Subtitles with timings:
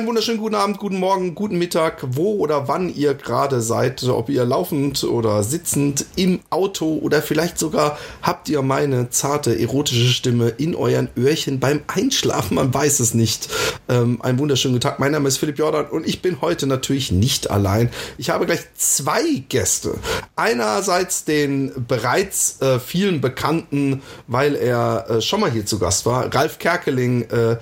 [0.00, 4.30] Einen wunderschönen guten Abend, guten Morgen, guten Mittag, wo oder wann ihr gerade seid, ob
[4.30, 10.48] ihr laufend oder sitzend im Auto oder vielleicht sogar habt ihr meine zarte erotische Stimme
[10.56, 13.50] in euren Öhrchen beim Einschlafen, man weiß es nicht.
[13.90, 17.12] Ähm, einen wunderschönen guten Tag, mein Name ist Philipp Jordan und ich bin heute natürlich
[17.12, 17.90] nicht allein.
[18.16, 19.98] Ich habe gleich zwei Gäste.
[20.34, 26.34] Einerseits den bereits äh, vielen bekannten, weil er äh, schon mal hier zu Gast war,
[26.34, 27.58] Ralf Kerkeling, äh, äh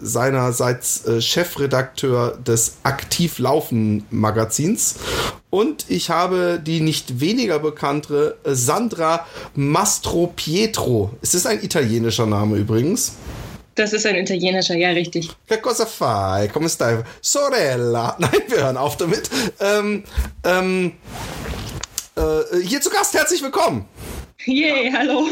[0.00, 4.96] seinerseits äh, Chefredakteur Chefredakteur des Aktiv Laufen Magazins.
[5.50, 11.10] Und ich habe die nicht weniger bekannte Sandra Mastro Pietro.
[11.22, 13.12] Ist das ein italienischer Name übrigens?
[13.74, 15.30] Das ist ein italienischer, ja, richtig.
[15.46, 16.48] Che cosa fai?
[16.48, 17.04] Come stai?
[17.20, 18.16] Sorella.
[18.18, 19.28] Nein, wir hören auf damit.
[19.60, 20.04] Ähm,
[20.44, 20.92] ähm,
[22.16, 23.86] äh, hier zu Gast, herzlich willkommen.
[24.46, 25.26] Yay, hallo.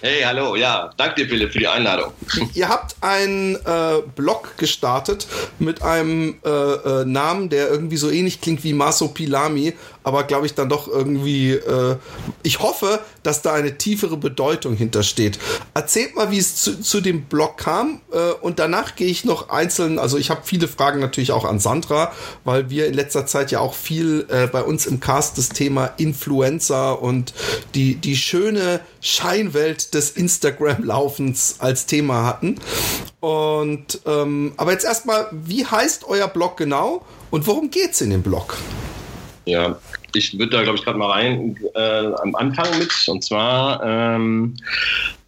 [0.00, 2.12] Hey, hallo, ja, danke dir, Philipp, für die Einladung.
[2.54, 5.26] Ihr habt einen äh, Blog gestartet
[5.58, 10.54] mit einem äh, äh, Namen, der irgendwie so ähnlich klingt wie Masopilami, aber glaube ich
[10.54, 11.96] dann doch irgendwie, äh,
[12.42, 15.38] ich hoffe, dass da eine tiefere Bedeutung hintersteht.
[15.74, 19.48] Erzählt mal, wie es zu, zu dem Blog kam äh, und danach gehe ich noch
[19.48, 22.12] einzeln, also ich habe viele Fragen natürlich auch an Sandra,
[22.44, 25.86] weil wir in letzter Zeit ja auch viel äh, bei uns im Cast das Thema
[25.96, 27.34] Influencer und
[27.74, 32.56] die, die schöne Scheinwelt des Instagram-Laufens als Thema hatten.
[33.20, 38.10] Und ähm, aber jetzt erstmal, wie heißt euer Blog genau und worum geht es in
[38.10, 38.56] dem Blog?
[39.46, 39.78] Ja,
[40.12, 42.90] ich würde da, glaube ich, gerade mal rein äh, am Anfang mit.
[43.08, 44.56] Und zwar ähm,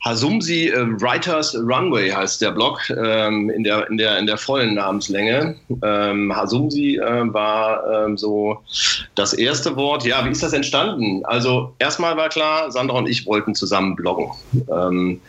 [0.04, 4.74] Hasumsi äh, Writers Runway heißt der Blog ähm, in, der, in, der, in der vollen
[4.74, 5.54] Namenslänge.
[5.82, 8.58] Ähm, Hasumsi äh, war ähm, so
[9.14, 10.04] das erste Wort.
[10.04, 11.24] Ja, wie ist das entstanden?
[11.24, 14.30] Also erstmal war klar, Sandra und ich wollten zusammen bloggen.
[14.72, 15.20] Ähm,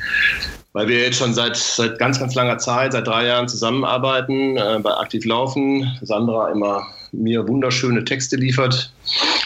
[0.73, 4.79] weil wir jetzt schon seit, seit ganz, ganz langer Zeit, seit drei Jahren zusammenarbeiten, äh,
[4.81, 5.91] bei Aktiv Laufen.
[6.01, 8.91] Sandra immer mir wunderschöne Texte liefert,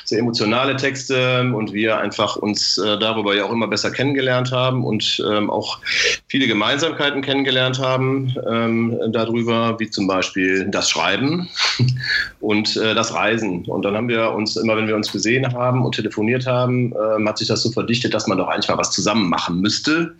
[0.06, 4.84] sehr emotionale Texte und wir einfach uns äh, darüber ja auch immer besser kennengelernt haben
[4.84, 5.80] und ähm, auch
[6.28, 11.48] viele Gemeinsamkeiten kennengelernt haben ähm, darüber, wie zum Beispiel das Schreiben
[12.42, 13.66] und äh, das Reisen.
[13.66, 17.26] Und dann haben wir uns immer, wenn wir uns gesehen haben und telefoniert haben, äh,
[17.26, 20.16] hat sich das so verdichtet, dass man doch eigentlich mal was zusammen machen müsste.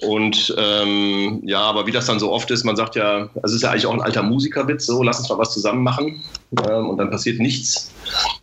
[0.00, 3.62] Und ähm, ja, aber wie das dann so oft ist, man sagt ja, es ist
[3.62, 6.22] ja eigentlich auch ein alter Musikerwitz, so lass uns mal was zusammen machen
[6.68, 7.90] ähm, und dann passiert nichts.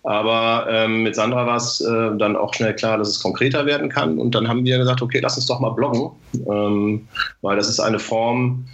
[0.04, 3.90] Aber ähm, mit Sandra war es äh, dann auch schnell klar, dass es konkreter werden
[3.90, 4.18] kann.
[4.18, 6.12] Und dann haben wir gesagt, okay, lass uns doch mal bloggen,
[6.48, 7.08] ähm,
[7.42, 8.66] weil das ist eine Form,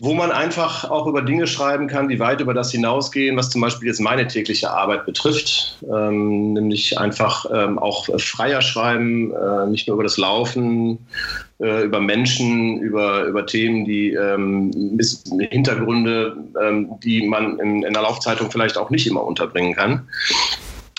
[0.00, 3.60] wo man einfach auch über Dinge schreiben kann, die weit über das hinausgehen, was zum
[3.60, 9.88] Beispiel jetzt meine tägliche Arbeit betrifft, ähm, nämlich einfach ähm, auch freier schreiben, äh, nicht
[9.88, 11.04] nur über das Laufen,
[11.58, 14.70] äh, über Menschen, über, über Themen, die ähm,
[15.50, 20.06] Hintergründe, ähm, die man in, in der Laufzeitung vielleicht auch nicht immer unterbringen kann.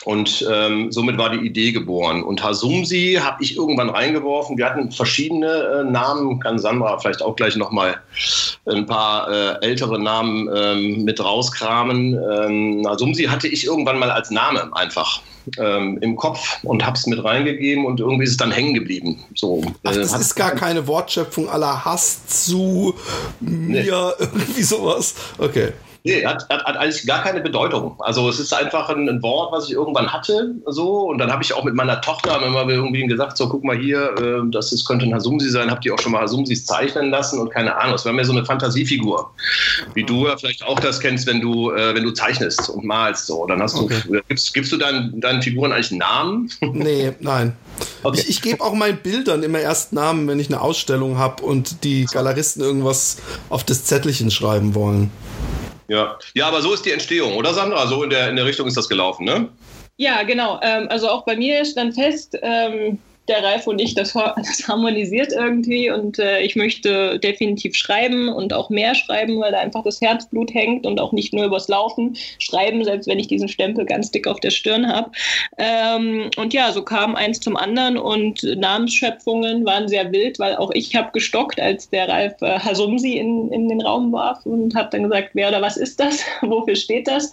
[0.06, 2.24] Und ähm, somit war die Idee geboren.
[2.24, 4.58] Und Hasumsi habe ich irgendwann reingeworfen.
[4.58, 7.98] Wir hatten verschiedene äh, Namen, kann Sandra vielleicht auch gleich nochmal
[8.66, 12.14] ein paar äh, ältere Namen ähm, mit rauskramen.
[12.14, 15.22] Ähm, Hasumsi hatte ich irgendwann mal als Name einfach
[15.58, 19.20] ähm, im Kopf und habe es mit reingegeben und irgendwie ist es dann hängen geblieben.
[19.36, 22.96] So, Ach, das äh, ist gar keine Wortschöpfung aller Hass zu
[23.40, 23.90] mir, nee.
[24.20, 25.16] irgendwie sowas.
[25.38, 25.74] Okay.
[26.09, 27.96] Nee, hat, hat, hat eigentlich gar keine Bedeutung.
[28.00, 31.44] Also es ist einfach ein, ein Wort, was ich irgendwann hatte, so und dann habe
[31.44, 34.86] ich auch mit meiner Tochter immer irgendwie gesagt, so guck mal hier, äh, das ist,
[34.86, 37.96] könnte ein Hasumsi sein, habt ihr auch schon mal Hasumsis zeichnen lassen und keine Ahnung.
[37.96, 39.31] Es war mehr so eine Fantasiefigur,
[39.94, 43.28] wie du ja vielleicht auch das kennst, wenn du äh, wenn du zeichnest und malst
[43.28, 43.46] so.
[43.46, 44.02] Dann hast okay.
[44.08, 46.52] du gibst, gibst du deinen, deinen Figuren eigentlich einen Namen?
[46.80, 47.58] Nee, nein.
[48.04, 48.22] Okay.
[48.22, 51.84] Ich, ich gebe auch meinen Bildern immer erst Namen, wenn ich eine Ausstellung habe und
[51.84, 53.18] die Galeristen irgendwas
[53.50, 55.12] auf das Zettelchen schreiben wollen.
[55.89, 56.18] Ja.
[56.36, 57.88] ja, aber so ist die Entstehung, oder Sandra?
[57.88, 59.50] So in der, in der Richtung ist das gelaufen, ne?
[59.97, 60.59] Ja, genau.
[60.62, 63.00] Ähm, also auch bei mir stand fest, ähm,
[63.30, 68.54] der Ralf und ich, das, das harmonisiert irgendwie und äh, ich möchte definitiv schreiben und
[68.54, 72.18] auch mehr schreiben, weil da einfach das Herzblut hängt und auch nicht nur übers Laufen
[72.40, 75.12] schreiben, selbst wenn ich diesen Stempel ganz dick auf der Stirn habe.
[75.58, 80.72] Ähm, und ja, so kam eins zum anderen und Namensschöpfungen waren sehr wild, weil auch
[80.74, 84.90] ich habe gestockt, als der Ralf äh, Hasumsi in, in den Raum warf und habe
[84.92, 86.24] dann gesagt, wer oder was ist das?
[86.42, 87.32] Wofür steht das?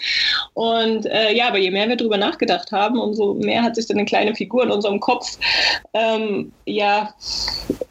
[0.54, 3.96] Und äh, ja, aber je mehr wir darüber nachgedacht haben, umso mehr hat sich dann
[3.96, 5.38] eine kleine Figur in unserem Kopf
[5.94, 7.14] ähm, ja,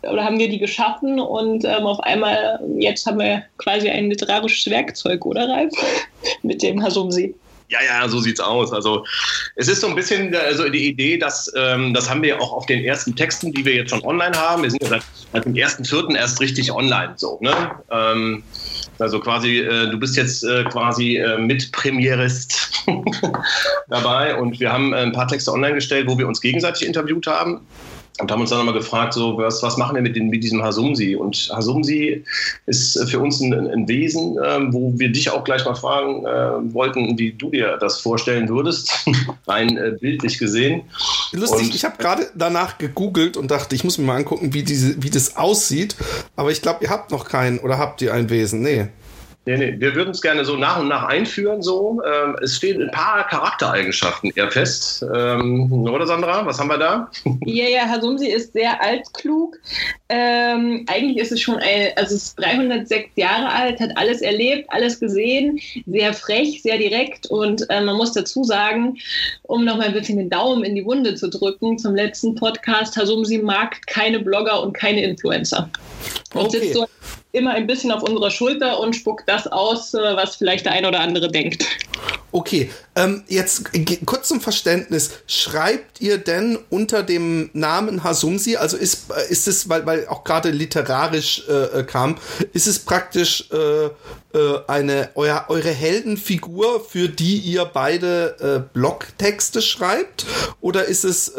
[0.04, 4.72] oder haben wir die geschaffen und ähm, auf einmal, jetzt haben wir quasi ein literarisches
[4.72, 5.74] Werkzeug, oder Ralf?
[6.44, 7.36] Mit dem Hasumsi.
[7.70, 8.72] Ja, ja, so sieht's aus.
[8.72, 9.06] Also
[9.56, 12.66] es ist so ein bisschen also die Idee, dass ähm, das haben wir auch auf
[12.68, 14.64] den ersten Texten, die wir jetzt schon online haben.
[14.64, 15.04] Wir sind ja seit,
[15.34, 17.40] seit dem ersten Vierten erst richtig online so.
[17.42, 17.72] Ne?
[17.90, 18.44] Ähm,
[19.00, 22.84] also quasi, äh, du bist jetzt äh, quasi äh, mit Premierist
[23.90, 27.28] dabei und wir haben äh, ein paar Texte online gestellt, wo wir uns gegenseitig interviewt
[27.28, 27.62] haben
[28.20, 30.64] und haben uns dann nochmal gefragt, so, was, was machen wir mit, den, mit diesem
[30.64, 31.16] Hasumsi?
[31.16, 32.24] Und Hasumsi
[32.66, 36.74] ist für uns ein, ein Wesen, äh, wo wir dich auch gleich mal fragen äh,
[36.74, 39.06] wollten, wie du dir das vorstellen würdest,
[39.48, 40.84] rein äh, bildlich gesehen.
[41.34, 44.64] Lustig, und, ich habe gerade danach gegoogelt und dachte, ich muss mir mal angucken, wie,
[44.64, 45.98] diese, wie das aussieht.
[46.38, 48.62] Aber ich glaube, ihr habt noch keinen oder habt ihr ein Wesen?
[48.62, 48.88] Nee.
[49.48, 51.62] Nee, nee, wir würden es gerne so nach und nach einführen.
[51.62, 52.02] So.
[52.04, 55.06] Ähm, es stehen ein paar Charaktereigenschaften eher fest.
[55.14, 57.12] Ähm, oder Sandra, was haben wir da?
[57.46, 59.58] Ja, ja, Hasumsi ist sehr altklug.
[60.10, 64.68] Ähm, eigentlich ist es schon, ein, also es ist 306 Jahre alt, hat alles erlebt,
[64.70, 68.98] alles gesehen, sehr frech, sehr direkt und äh, man muss dazu sagen,
[69.44, 72.98] um noch mal ein bisschen den Daumen in die Wunde zu drücken zum letzten Podcast,
[72.98, 75.70] Hasumsi mag keine Blogger und keine Influencer.
[76.34, 76.60] Und okay.
[76.60, 76.86] sitzt so
[77.36, 80.86] immer ein bisschen auf unserer Schulter und spuckt das aus, äh, was vielleicht der ein
[80.86, 81.66] oder andere denkt.
[82.32, 83.72] Okay, ähm, jetzt
[84.06, 85.12] kurz zum Verständnis.
[85.26, 90.26] Schreibt ihr denn unter dem Namen Hasumsi, also ist, äh, ist es, weil, weil auch
[90.26, 92.18] gerade literarisch äh, äh, kam,
[92.52, 93.90] ist es praktisch äh,
[94.68, 100.26] eine euer, eure Heldenfigur, für die ihr beide Blogtexte schreibt?
[100.60, 101.32] Oder ist es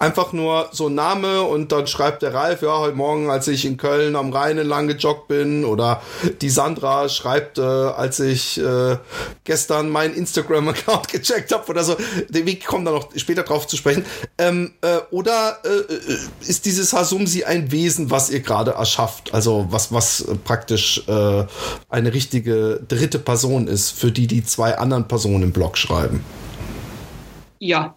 [0.00, 3.66] einfach nur so ein Name und dann schreibt der Ralf, ja, heute Morgen, als ich
[3.66, 6.02] in Köln am Rhein entlang gejoggt bin oder
[6.40, 8.96] die Sandra schreibt, äh, als ich äh,
[9.44, 11.96] gestern meinen Instagram-Account gecheckt habe oder so.
[12.28, 14.06] Wir kommen da noch später drauf zu sprechen.
[14.38, 16.18] Ähm, äh, oder äh, äh,
[16.48, 19.34] ist dieses Hasumsi ein Wesen, was ihr gerade erschafft?
[19.34, 21.44] Also was, was praktisch äh,
[21.90, 26.24] eine richtige dritte Person ist, für die die zwei anderen Personen im Blog schreiben?
[27.58, 27.94] Ja.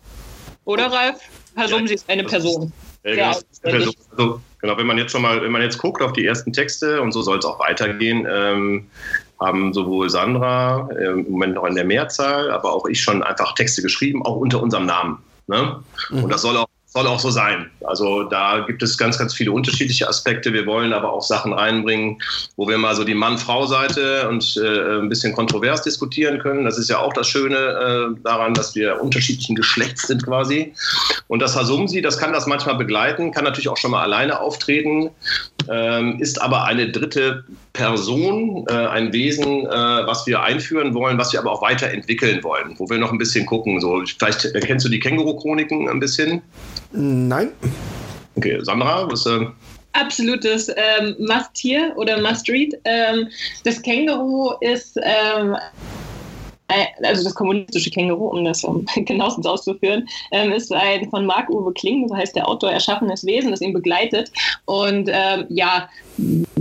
[0.66, 1.20] Oder Ralf?
[1.56, 2.72] Person, ja, sie ist eine Person.
[3.04, 3.94] Ja, Person.
[4.12, 7.02] Also, genau, wenn man jetzt schon mal, wenn man jetzt guckt auf die ersten Texte
[7.02, 8.88] und so soll es auch weitergehen, ähm,
[9.40, 13.56] haben sowohl Sandra äh, im Moment noch in der Mehrzahl, aber auch ich schon einfach
[13.56, 15.18] Texte geschrieben, auch unter unserem Namen.
[15.48, 15.84] Ne?
[16.10, 16.24] Mhm.
[16.24, 17.72] Und das soll auch soll auch so sein.
[17.86, 20.54] Also da gibt es ganz, ganz viele unterschiedliche Aspekte.
[20.54, 22.22] Wir wollen aber auch Sachen reinbringen,
[22.56, 26.66] wo wir mal so die Mann-Frau-Seite und äh, ein bisschen kontrovers diskutieren können.
[26.66, 30.74] Das ist ja auch das Schöne äh, daran, dass wir unterschiedlichen Geschlechts sind quasi.
[31.28, 35.10] Und das Hasumsi, das kann das manchmal begleiten, kann natürlich auch schon mal alleine auftreten,
[35.70, 37.44] ähm, ist aber eine dritte
[37.74, 42.76] Person, äh, ein Wesen, äh, was wir einführen wollen, was wir aber auch weiterentwickeln wollen,
[42.78, 43.80] wo wir noch ein bisschen gucken.
[43.80, 46.42] So, vielleicht kennst du die Känguru-Chroniken ein bisschen?
[46.92, 47.50] Nein.
[48.36, 49.26] Okay, Sandra, was.
[49.26, 49.48] Äh
[49.96, 52.74] Absolutes ähm, Must-Tier oder Must-Read.
[52.86, 53.28] Ähm,
[53.64, 55.56] das Känguru ist ähm,
[57.04, 62.08] also das kommunistische Känguru, um das um, genauestens auszuführen, ähm, ist ein von Marc-Uwe Kling,
[62.08, 64.32] so heißt der Autor, erschaffenes Wesen, das ihn begleitet.
[64.66, 65.90] Und ähm, ja,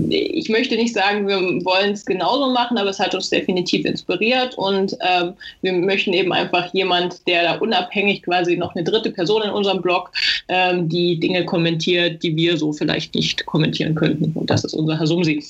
[0.08, 4.56] ich möchte nicht sagen, wir wollen es genauso machen, aber es hat uns definitiv inspiriert
[4.56, 9.42] und ähm, wir möchten eben einfach jemand, der da unabhängig quasi noch eine dritte Person
[9.42, 10.10] in unserem Blog,
[10.48, 14.32] ähm, die Dinge kommentiert, die wir so vielleicht nicht kommentieren könnten.
[14.34, 15.42] Und das ist unser Hasumsi.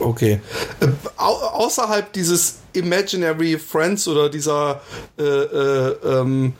[0.00, 0.40] Okay.
[0.80, 0.86] Äh,
[1.16, 4.80] au außerhalb dieses Imaginary Friends oder dieser
[5.18, 6.54] äh, äh, ähm,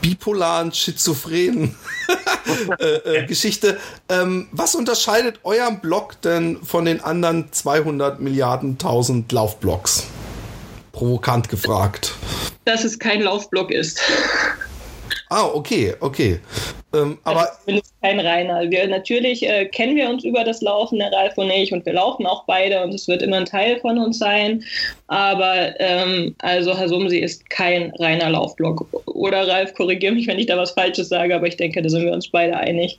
[0.00, 1.76] bipolaren, schizophrenen
[2.80, 9.30] äh, äh, Geschichte, ähm, was unterscheidet euren Blog denn von den anderen 200 Milliarden tausend
[9.32, 10.06] Laufblocks?
[10.92, 12.14] Provokant gefragt.
[12.64, 14.00] Dass es kein Laufblock ist.
[15.28, 16.40] Ah, okay, okay.
[16.94, 18.70] Ähm, aber also zumindest kein reiner.
[18.70, 21.92] Wir natürlich äh, kennen wir uns über das Laufen, der Ralf und ich, und wir
[21.92, 24.64] laufen auch beide und es wird immer ein Teil von uns sein.
[25.06, 28.86] Aber ähm, also Hasumsi ist kein reiner Laufblock.
[29.06, 32.04] Oder Ralf, korrigiere mich, wenn ich da was Falsches sage, aber ich denke, da sind
[32.04, 32.98] wir uns beide einig.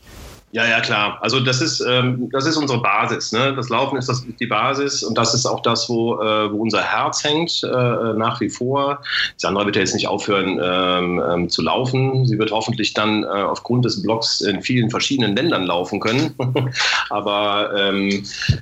[0.51, 1.20] Ja, ja, klar.
[1.22, 3.32] Also das ist, ähm, das ist unsere Basis.
[3.32, 3.53] Ne?
[3.56, 6.82] Das Laufen ist das, die Basis und das ist auch das, wo, äh, wo unser
[6.82, 9.00] Herz hängt, äh, nach wie vor.
[9.38, 12.25] Sandra wird ja jetzt nicht aufhören ähm, ähm, zu laufen.
[12.25, 16.34] Sie wird hoffentlich dann äh, aufgrund des Blogs in vielen verschiedenen Ländern laufen können.
[17.12, 18.08] aber ähm,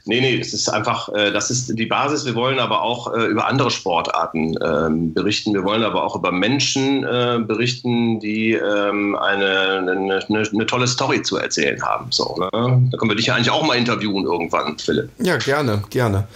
[0.03, 2.25] nee, nee, es ist einfach, äh, das ist die Basis.
[2.25, 5.53] Wir wollen aber auch äh, über andere Sportarten ähm, berichten.
[5.53, 11.21] Wir wollen aber auch über Menschen äh, berichten, die ähm, eine, eine, eine tolle Story
[11.21, 12.11] zu erzählen erzählen haben.
[12.11, 12.49] So, ne?
[12.51, 15.09] Da können wir dich ja eigentlich auch mal interviewen irgendwann, Philipp.
[15.19, 16.27] Ja, gerne, gerne.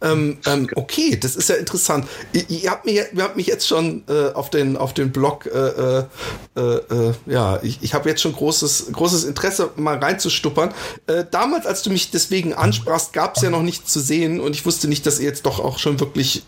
[0.00, 2.06] Ähm, ähm, okay, das ist ja interessant.
[2.32, 5.46] Ihr, ihr, habt, mich, ihr habt mich jetzt schon äh, auf den auf den Blog,
[5.46, 6.04] äh, äh,
[6.56, 10.72] äh, äh ja, ich, ich habe jetzt schon großes großes Interesse, mal reinzustuppern.
[11.08, 14.54] Äh, damals, als du mich deswegen ansprachst, gab es ja noch nichts zu sehen und
[14.54, 16.44] ich wusste nicht, dass ihr jetzt doch auch schon wirklich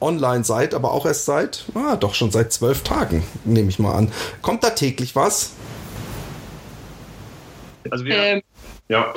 [0.00, 3.94] online seid, aber auch erst seit, ah, doch schon seit zwölf Tagen, nehme ich mal
[3.94, 4.12] an.
[4.42, 5.50] Kommt da täglich was?
[7.90, 8.42] Also wir, ähm,
[8.88, 9.12] ja.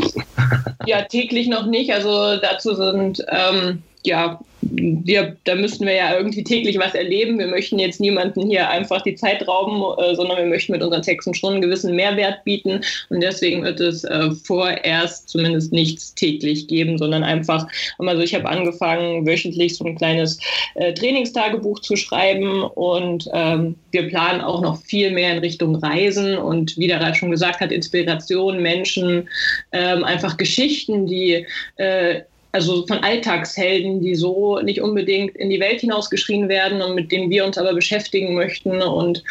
[0.86, 1.92] ja, täglich noch nicht.
[1.92, 4.40] Also dazu sind ähm, ja
[4.76, 7.38] wir, da müssten wir ja irgendwie täglich was erleben.
[7.38, 11.02] Wir möchten jetzt niemanden hier einfach die Zeit rauben, äh, sondern wir möchten mit unseren
[11.02, 12.82] Texten schon einen gewissen Mehrwert bieten.
[13.10, 17.68] Und deswegen wird es äh, vorerst zumindest nichts täglich geben, sondern einfach,
[18.00, 20.40] also ich habe angefangen, wöchentlich so ein kleines
[20.76, 26.38] äh, Trainingstagebuch zu schreiben und ähm, wir planen auch noch viel mehr in Richtung Reisen
[26.38, 29.30] und wie der Ralf schon gesagt hat, Inspiration, Menschen,
[29.72, 31.46] ähm, einfach Geschichten, die
[31.78, 32.22] äh,
[32.54, 37.30] also von Alltagshelden, die so nicht unbedingt in die Welt hinausgeschrien werden und mit denen
[37.30, 38.82] wir uns aber beschäftigen möchten.
[38.82, 39.24] Und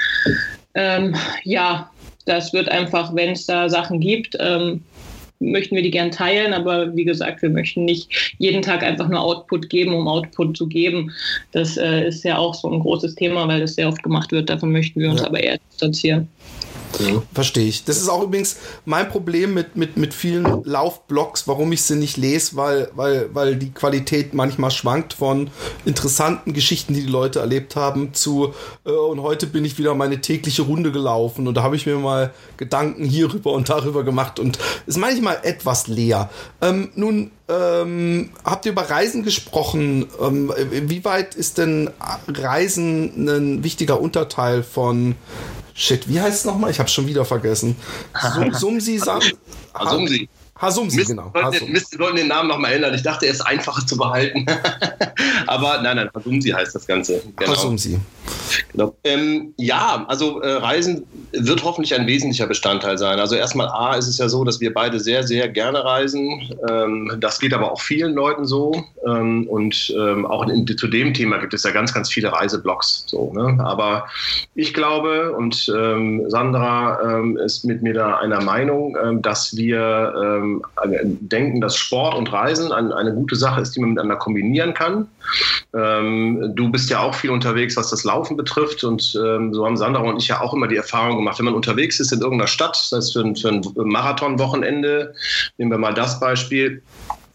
[0.75, 1.14] ähm,
[1.45, 1.91] ja,
[2.26, 4.83] das wird einfach, wenn es da Sachen gibt, ähm,
[5.38, 9.21] möchten wir die gern teilen, aber wie gesagt, wir möchten nicht jeden Tag einfach nur
[9.21, 11.12] Output geben, um Output zu geben.
[11.52, 14.50] Das äh, ist ja auch so ein großes Thema, weil das sehr oft gemacht wird.
[14.50, 15.26] Davon möchten wir uns ja.
[15.26, 16.29] aber eher distanzieren.
[17.01, 17.23] Mhm.
[17.33, 17.85] Verstehe ich.
[17.85, 22.17] Das ist auch übrigens mein Problem mit, mit, mit vielen Laufblogs, warum ich sie nicht
[22.17, 25.51] lese, weil, weil, weil die Qualität manchmal schwankt von
[25.85, 30.21] interessanten Geschichten, die die Leute erlebt haben, zu äh, und heute bin ich wieder meine
[30.21, 34.59] tägliche Runde gelaufen und da habe ich mir mal Gedanken hierüber und darüber gemacht und
[34.87, 36.31] ist manchmal etwas leer.
[36.61, 40.06] Ähm, nun ähm, habt ihr über Reisen gesprochen?
[40.21, 41.90] Ähm, wie weit ist denn
[42.28, 45.16] Reisen ein wichtiger Unterteil von
[45.75, 46.71] Shit, wie heißt es nochmal?
[46.71, 47.76] Ich habe schon wieder vergessen.
[48.35, 49.23] Sum, Sumsi Sam.
[49.88, 50.28] Sumsi.
[50.54, 51.32] Hasumsi, Mist, genau.
[51.35, 51.73] Hasumsi.
[51.73, 52.94] Mist, wir sollten den Namen nochmal ändern.
[52.94, 54.47] Ich dachte, er ist einfacher zu behalten.
[55.47, 57.23] Aber nein, nein, Hasumsi heißt das Ganze.
[57.37, 57.50] Genau.
[57.50, 57.99] Hasumsi.
[58.73, 58.94] Genau.
[59.04, 63.18] Ähm, ja, also äh, Reisen wird hoffentlich ein wesentlicher Bestandteil sein.
[63.18, 66.54] Also erstmal A ist es ja so, dass wir beide sehr, sehr gerne reisen.
[66.68, 68.85] Ähm, das geht aber auch vielen Leuten so.
[69.06, 73.04] Ähm, und ähm, auch in, zu dem Thema gibt es ja ganz, ganz viele Reiseblogs.
[73.06, 73.59] So, ne?
[73.64, 74.06] Aber
[74.54, 80.62] ich glaube, und ähm, Sandra ähm, ist mit mir da einer Meinung, dass wir
[81.21, 85.09] denken, dass Sport und Reisen eine, eine gute Sache ist, die man miteinander kombinieren kann.
[85.73, 88.42] Du bist ja auch viel unterwegs, was das Laufen betrifft.
[88.85, 91.55] Und ähm, so haben Sandra und ich ja auch immer die Erfahrung gemacht, wenn man
[91.55, 95.15] unterwegs ist in irgendeiner Stadt, das heißt für ein, für ein Marathonwochenende,
[95.59, 96.83] nehmen wir mal das Beispiel,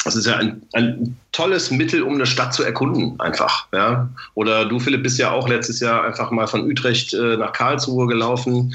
[0.04, 3.67] das ist ja ein, ein tolles Mittel, um eine Stadt zu erkunden, einfach.
[3.72, 4.10] Ja?
[4.34, 8.08] Oder du, Philipp, bist ja auch letztes Jahr einfach mal von Utrecht äh, nach Karlsruhe
[8.08, 8.74] gelaufen.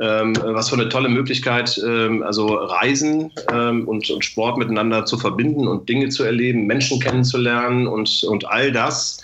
[0.00, 5.18] Ähm, was für eine tolle Möglichkeit, ähm, also Reisen ähm, und, und, Sport miteinander zu
[5.18, 9.20] verbinden und Dinge zu erleben, Menschen kennenzulernen und, und all das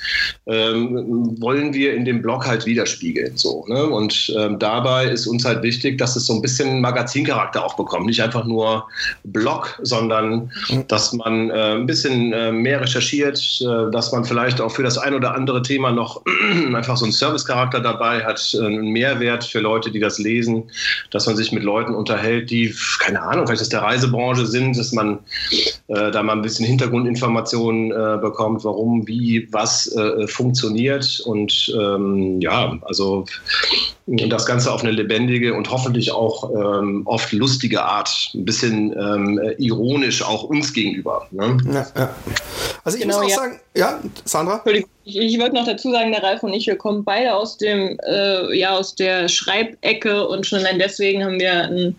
[0.46, 3.38] ähm, wollen wir in dem Blog halt widerspiegeln.
[3.38, 3.86] So, ne?
[3.86, 8.04] Und ähm, dabei ist uns halt wichtig, dass es so ein bisschen Magazincharakter auch bekommt.
[8.06, 8.86] Nicht einfach nur
[9.24, 10.86] Blog, sondern mhm.
[10.88, 14.82] dass man äh, ein bisschen äh, mehr mehr recherchiert, äh, dass man vielleicht auch für
[14.82, 16.22] das ein oder andere Thema noch
[16.74, 20.64] einfach so einen Servicecharakter dabei hat, äh, einen Mehrwert für Leute, die das lesen,
[21.10, 24.92] dass man sich mit Leuten unterhält, die, keine Ahnung, vielleicht aus der Reisebranche sind, dass
[24.92, 25.20] man
[25.88, 31.20] äh, da mal ein bisschen Hintergrundinformationen äh, bekommt, warum, wie, was äh, funktioniert.
[31.24, 33.24] Und ähm, ja, also
[34.06, 39.40] das Ganze auf eine lebendige und hoffentlich auch ähm, oft lustige Art, ein bisschen ähm,
[39.58, 41.26] ironisch auch uns gegenüber.
[41.30, 41.56] Ne?
[41.72, 42.14] Ja, ja.
[42.84, 43.36] Also ich genau, muss auch ja.
[43.36, 44.54] sagen, ja, Sandra?
[44.56, 44.90] Entschuldigung.
[45.04, 47.98] Ich, ich würde noch dazu sagen, der Ralf und ich, wir kommen beide aus dem,
[48.06, 51.98] äh, ja, aus der Schreibecke und schon allein deswegen haben wir einen,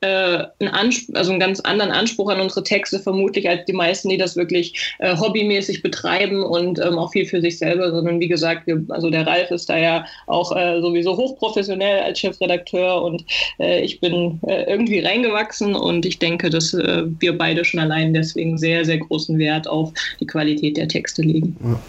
[0.00, 4.18] äh, einen, also einen ganz anderen Anspruch an unsere Texte vermutlich als die meisten, die
[4.18, 8.68] das wirklich äh, hobbymäßig betreiben und ähm, auch viel für sich selber, sondern wie gesagt,
[8.68, 13.24] wir, also der Ralf ist da ja auch äh, sowieso hochprofessionell als Chefredakteur und
[13.58, 18.58] äh, ich bin äh, irgendwie reingewachsen und ich denke, dass wir beide schon allein deswegen
[18.58, 21.56] sehr, sehr großen Wert auf die Qualität der Texte legen.
[21.64, 21.80] Ja.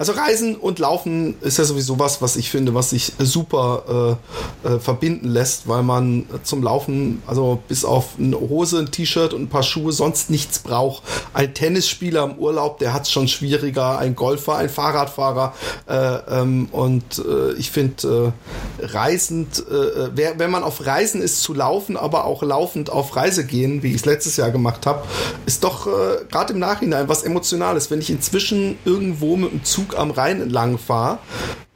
[0.00, 4.16] Also Reisen und Laufen ist ja sowieso was, was ich finde, was sich super
[4.64, 9.34] äh, äh, verbinden lässt, weil man zum Laufen, also bis auf eine Hose, ein T-Shirt
[9.34, 11.02] und ein paar Schuhe sonst nichts braucht.
[11.34, 15.52] Ein Tennisspieler im Urlaub, der hat es schon schwieriger, ein Golfer, ein Fahrradfahrer.
[15.86, 15.94] Äh,
[16.30, 18.32] ähm, und äh, ich finde,
[18.80, 23.16] äh, reisend, äh, wer, wenn man auf Reisen ist zu laufen, aber auch laufend auf
[23.16, 25.06] Reise gehen, wie ich es letztes Jahr gemacht habe,
[25.44, 25.86] ist doch
[26.30, 27.90] gerade im Nachhinein was Emotionales.
[27.90, 31.18] Wenn ich inzwischen irgendwo mit dem Zug am Rhein entlang fahre,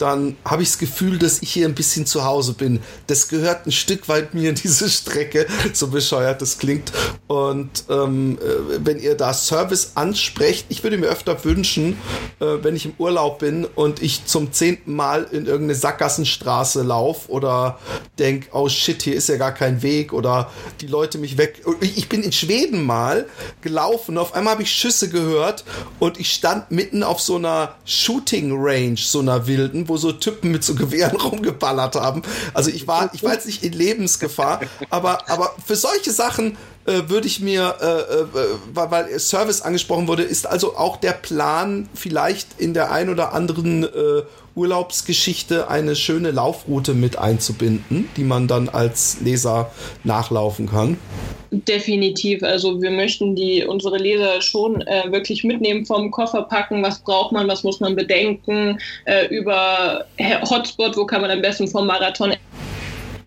[0.05, 2.81] dann habe ich das Gefühl, dass ich hier ein bisschen zu Hause bin.
[3.07, 6.93] Das gehört ein Stück weit mir, diese Strecke, so bescheuert das klingt.
[7.27, 11.97] Und ähm, äh, wenn ihr da Service ansprecht, ich würde mir öfter wünschen,
[12.41, 17.31] äh, wenn ich im Urlaub bin und ich zum zehnten Mal in irgendeine Sackgassenstraße laufe
[17.31, 17.79] oder
[18.19, 20.51] denke, oh shit, hier ist ja gar kein Weg oder
[20.83, 21.63] die Leute mich weg.
[21.81, 23.25] Ich bin in Schweden mal
[23.63, 25.65] gelaufen, auf einmal habe ich Schüsse gehört
[25.99, 30.51] und ich stand mitten auf so einer Shooting Range, so einer wilden, wo so Typen
[30.51, 32.23] mit so Gewehren rumgeballert haben.
[32.53, 34.61] Also ich war, ich war jetzt nicht in Lebensgefahr,
[34.91, 38.27] aber, aber für solche Sachen äh, würde ich mir, äh, äh,
[38.75, 43.85] weil Service angesprochen wurde, ist also auch der Plan, vielleicht in der ein oder anderen
[43.85, 44.23] äh,
[44.57, 49.71] Urlaubsgeschichte eine schöne Laufroute mit einzubinden, die man dann als Leser
[50.05, 50.97] nachlaufen kann.
[51.51, 52.43] Definitiv.
[52.43, 56.83] Also wir möchten die unsere Leser schon äh, wirklich mitnehmen vom Koffer packen.
[56.83, 57.47] Was braucht man?
[57.49, 58.79] Was muss man bedenken?
[59.05, 60.05] Äh, über
[60.51, 62.35] Hotspot, wo kann man am besten vom Marathon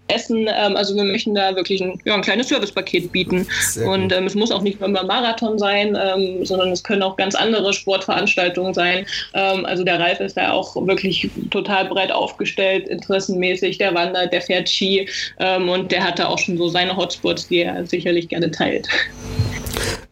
[0.07, 0.47] Essen.
[0.47, 3.47] Ähm, also wir möchten da wirklich ein, ja, ein kleines Servicepaket bieten.
[3.61, 7.03] Sehr und ähm, es muss auch nicht nur immer Marathon sein, ähm, sondern es können
[7.03, 9.05] auch ganz andere Sportveranstaltungen sein.
[9.33, 13.77] Ähm, also der Ralf ist da auch wirklich total breit aufgestellt, interessenmäßig.
[13.77, 15.07] Der wandert, der fährt Ski
[15.39, 18.87] ähm, und der hat da auch schon so seine Hotspots, die er sicherlich gerne teilt.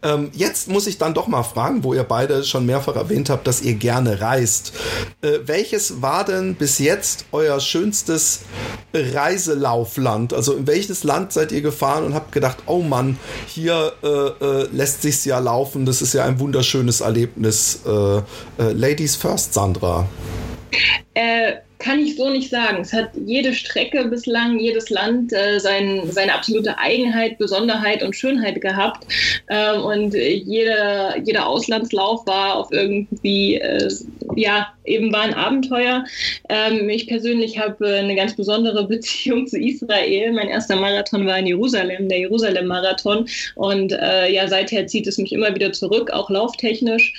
[0.03, 3.47] Ähm, jetzt muss ich dann doch mal fragen, wo ihr beide schon mehrfach erwähnt habt,
[3.47, 4.73] dass ihr gerne reist.
[5.21, 8.41] Äh, welches war denn bis jetzt euer schönstes
[8.93, 10.33] Reiselaufland?
[10.33, 13.17] Also in welches Land seid ihr gefahren und habt gedacht, oh Mann,
[13.47, 17.79] hier äh, äh, lässt sich's ja laufen, das ist ja ein wunderschönes Erlebnis.
[17.85, 18.21] Äh, äh,
[18.57, 20.07] Ladies first, Sandra.
[21.13, 22.81] Äh, kann ich so nicht sagen.
[22.81, 28.61] Es hat jede Strecke bislang, jedes Land äh, sein, seine absolute Eigenheit, Besonderheit und Schönheit
[28.61, 29.05] gehabt.
[29.49, 33.89] Ähm, und jeder, jeder Auslandslauf war auf irgendwie, äh,
[34.35, 36.05] ja, eben war ein Abenteuer.
[36.49, 40.31] Ähm, ich persönlich habe eine ganz besondere Beziehung zu Israel.
[40.31, 43.27] Mein erster Marathon war in Jerusalem, der Jerusalem-Marathon.
[43.55, 47.13] Und äh, ja, seither zieht es mich immer wieder zurück, auch lauftechnisch.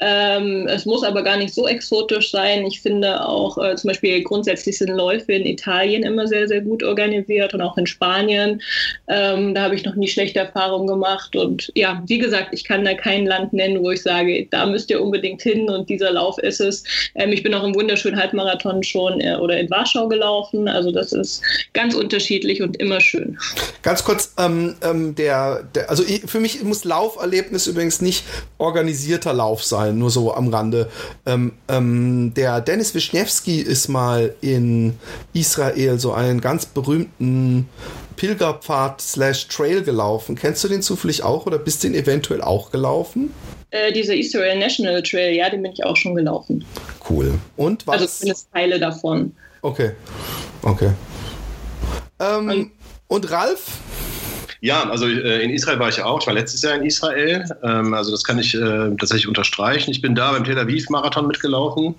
[0.00, 2.66] Ähm, es muss aber gar nicht so exotisch sein.
[2.66, 6.82] Ich finde auch äh, zum Beispiel grundsätzlich sind Läufe in Italien immer sehr, sehr gut
[6.82, 8.60] organisiert und auch in Spanien.
[9.08, 11.36] Ähm, da habe ich noch nie schlechte Erfahrungen gemacht.
[11.36, 14.90] Und ja, wie gesagt, ich kann da kein Land nennen, wo ich sage, da müsst
[14.90, 16.84] ihr unbedingt hin und dieser Lauf ist es.
[17.14, 20.68] Ähm, ich bin auch im wunderschönen Halbmarathon schon äh, oder in Warschau gelaufen.
[20.68, 23.38] Also das ist ganz unterschiedlich und immer schön.
[23.82, 28.24] Ganz kurz, ähm, ähm, der, der, also für mich muss Lauferlebnis übrigens nicht
[28.58, 30.88] organisierter Lauf sein, nur so am Rande.
[31.26, 34.98] Ähm, ähm, der Dennis Wischniewski ist mal in
[35.32, 37.68] Israel so einen ganz berühmten
[38.16, 40.36] Pilgerpfad slash Trail gelaufen.
[40.36, 43.32] Kennst du den zufällig auch oder bist du den eventuell auch gelaufen?
[43.70, 46.64] Äh, dieser Israel National Trail, ja, den bin ich auch schon gelaufen.
[47.08, 47.38] Cool.
[47.56, 48.00] Und was?
[48.00, 49.34] Also zumindest Teile davon.
[49.62, 49.92] Okay.
[50.62, 50.90] Okay.
[52.18, 52.70] Ähm, und,
[53.08, 53.78] und Ralf?
[54.62, 56.20] Ja, also äh, in Israel war ich auch.
[56.20, 57.44] Ich war letztes Jahr in Israel.
[57.62, 59.90] Ähm, also das kann ich äh, tatsächlich unterstreichen.
[59.90, 61.94] Ich bin da beim Tel Aviv-Marathon mitgelaufen.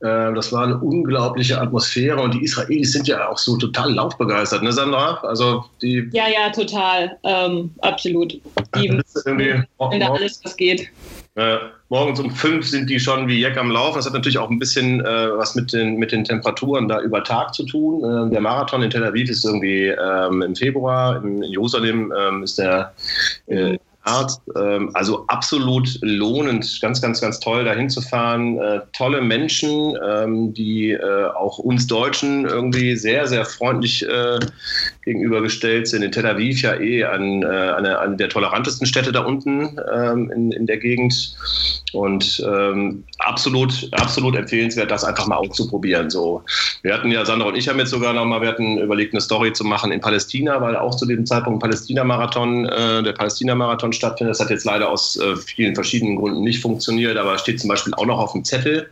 [0.00, 4.62] Äh, das war eine unglaubliche Atmosphäre und die Israelis sind ja auch so total laufbegeistert,
[4.62, 5.14] ne Sandra?
[5.22, 6.08] Also die.
[6.12, 7.16] Ja, ja, total.
[7.22, 8.34] Ähm, absolut.
[8.76, 8.90] Die
[9.24, 9.66] wenn
[10.00, 10.88] da alles was geht.
[11.36, 11.56] Äh,
[11.94, 13.98] morgens um fünf sind die schon wie Jack am Laufen.
[13.98, 17.22] Das hat natürlich auch ein bisschen äh, was mit den, mit den Temperaturen da über
[17.22, 18.02] Tag zu tun.
[18.02, 22.42] Äh, der Marathon in Tel Aviv ist irgendwie ähm, im Februar, in, in Jerusalem ähm,
[22.42, 22.92] ist der
[23.46, 24.32] äh, Art.
[24.56, 28.58] Ähm, also absolut lohnend, ganz, ganz, ganz toll dahin zu fahren.
[28.58, 34.38] Äh, tolle Menschen, ähm, die äh, auch uns Deutschen irgendwie sehr, sehr freundlich äh,
[35.04, 36.02] gegenübergestellt sind.
[36.02, 40.30] In Tel Aviv ja eh an, äh, eine, eine der tolerantesten Städte da unten ähm,
[40.30, 41.34] in, in der Gegend.
[41.92, 46.10] Und ähm, absolut, absolut empfehlenswert, das einfach mal auszuprobieren.
[46.10, 46.42] So,
[46.82, 49.52] wir hatten ja, Sandra und ich haben jetzt sogar nochmal, wir hatten überlegt, eine Story
[49.52, 54.32] zu machen in Palästina, weil auch zu dem Zeitpunkt Palästina-Marathon, äh, der Palästina-Marathon stattfindet.
[54.32, 57.94] Das hat jetzt leider aus äh, vielen verschiedenen Gründen nicht funktioniert, aber steht zum Beispiel
[57.94, 58.88] auch noch auf dem Zettel,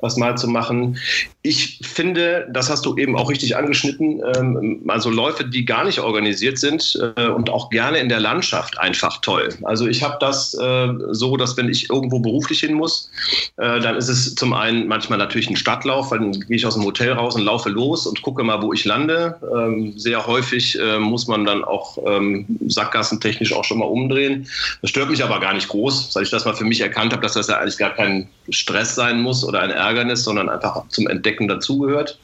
[0.00, 0.98] was mal zu machen.
[1.42, 6.00] Ich finde, das hast du eben auch richtig angeschnitten, ähm, also Läufe, die gar nicht
[6.00, 9.48] organisiert sind äh, und auch gerne in der Landschaft einfach toll.
[9.62, 13.10] Also ich habe das äh, so, dass wenn ich irgendwo beruflich hin muss,
[13.56, 16.84] äh, dann ist es zum einen manchmal natürlich ein Stadtlauf, dann gehe ich aus dem
[16.84, 19.38] Hotel raus und laufe los und gucke mal, wo ich lande.
[19.56, 24.35] Ähm, sehr häufig äh, muss man dann auch ähm, sackgassentechnisch auch schon mal umdrehen.
[24.82, 27.22] Das stört mich aber gar nicht groß, weil ich das mal für mich erkannt habe,
[27.22, 31.06] dass das ja eigentlich gar kein Stress sein muss oder ein Ärgernis, sondern einfach zum
[31.06, 32.18] Entdecken dazugehört.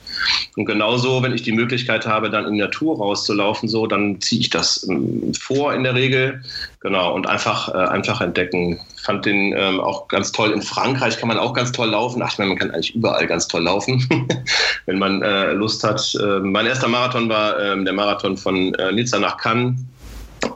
[0.56, 4.40] Und genauso, wenn ich die Möglichkeit habe, dann in die Natur rauszulaufen, so, dann ziehe
[4.40, 6.42] ich das ähm, vor in der Regel.
[6.80, 8.80] Genau, und einfach, äh, einfach entdecken.
[9.02, 10.52] Fand den ähm, auch auch ganz toll.
[10.52, 12.22] In Frankreich kann man auch ganz toll laufen.
[12.22, 14.06] Ach, ich meine, man kann eigentlich überall ganz toll laufen,
[14.86, 16.14] wenn man äh, Lust hat.
[16.20, 19.74] Äh, mein erster Marathon war äh, der Marathon von äh, Nizza nach Cannes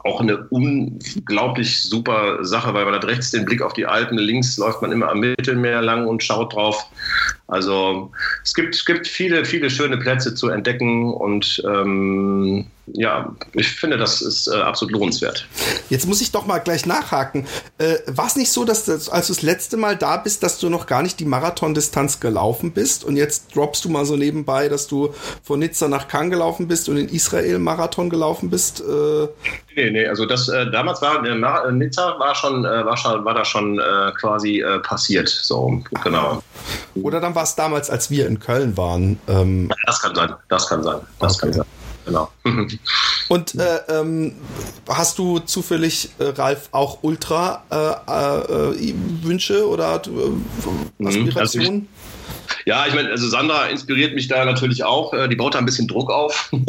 [0.07, 4.57] auch eine unglaublich super Sache, weil man hat rechts den Blick auf die Alpen, links
[4.57, 6.87] läuft man immer am Mittelmeer lang und schaut drauf.
[7.49, 8.11] Also
[8.43, 13.99] es gibt, es gibt viele, viele schöne Plätze zu entdecken und ähm, ja, ich finde,
[13.99, 15.47] das ist äh, absolut lohnenswert.
[15.89, 17.47] Jetzt muss ich doch mal gleich nachhaken.
[17.79, 20.59] Äh, War es nicht so, dass das, als du das letzte Mal da bist, dass
[20.59, 24.69] du noch gar nicht die Marathondistanz gelaufen bist und jetzt droppst du mal so nebenbei,
[24.69, 28.81] dass du von Nizza nach Cannes gelaufen bist und in Israel Marathon gelaufen bist?
[28.81, 29.29] Äh
[29.77, 33.35] nee, nee, also das äh, damals war äh, Nizza war schon, äh, war schon, war
[33.35, 36.43] da schon äh, quasi äh, passiert, so genau.
[36.95, 39.19] Oder dann war es damals, als wir in Köln waren.
[39.29, 41.47] Ähm das kann sein, das kann sein, das okay.
[41.47, 41.67] kann sein
[42.07, 42.31] genau.
[43.29, 44.37] Und äh, ähm,
[44.89, 50.31] hast du zufällig, äh, Ralf, auch Ultra-Wünsche äh, äh oder äh,
[51.05, 51.75] Aspirationen?
[51.75, 51.89] Mhm,
[52.49, 55.15] also ja, ich meine, also Sandra inspiriert mich da natürlich auch.
[55.15, 56.51] Äh, die baut da ein bisschen Druck auf.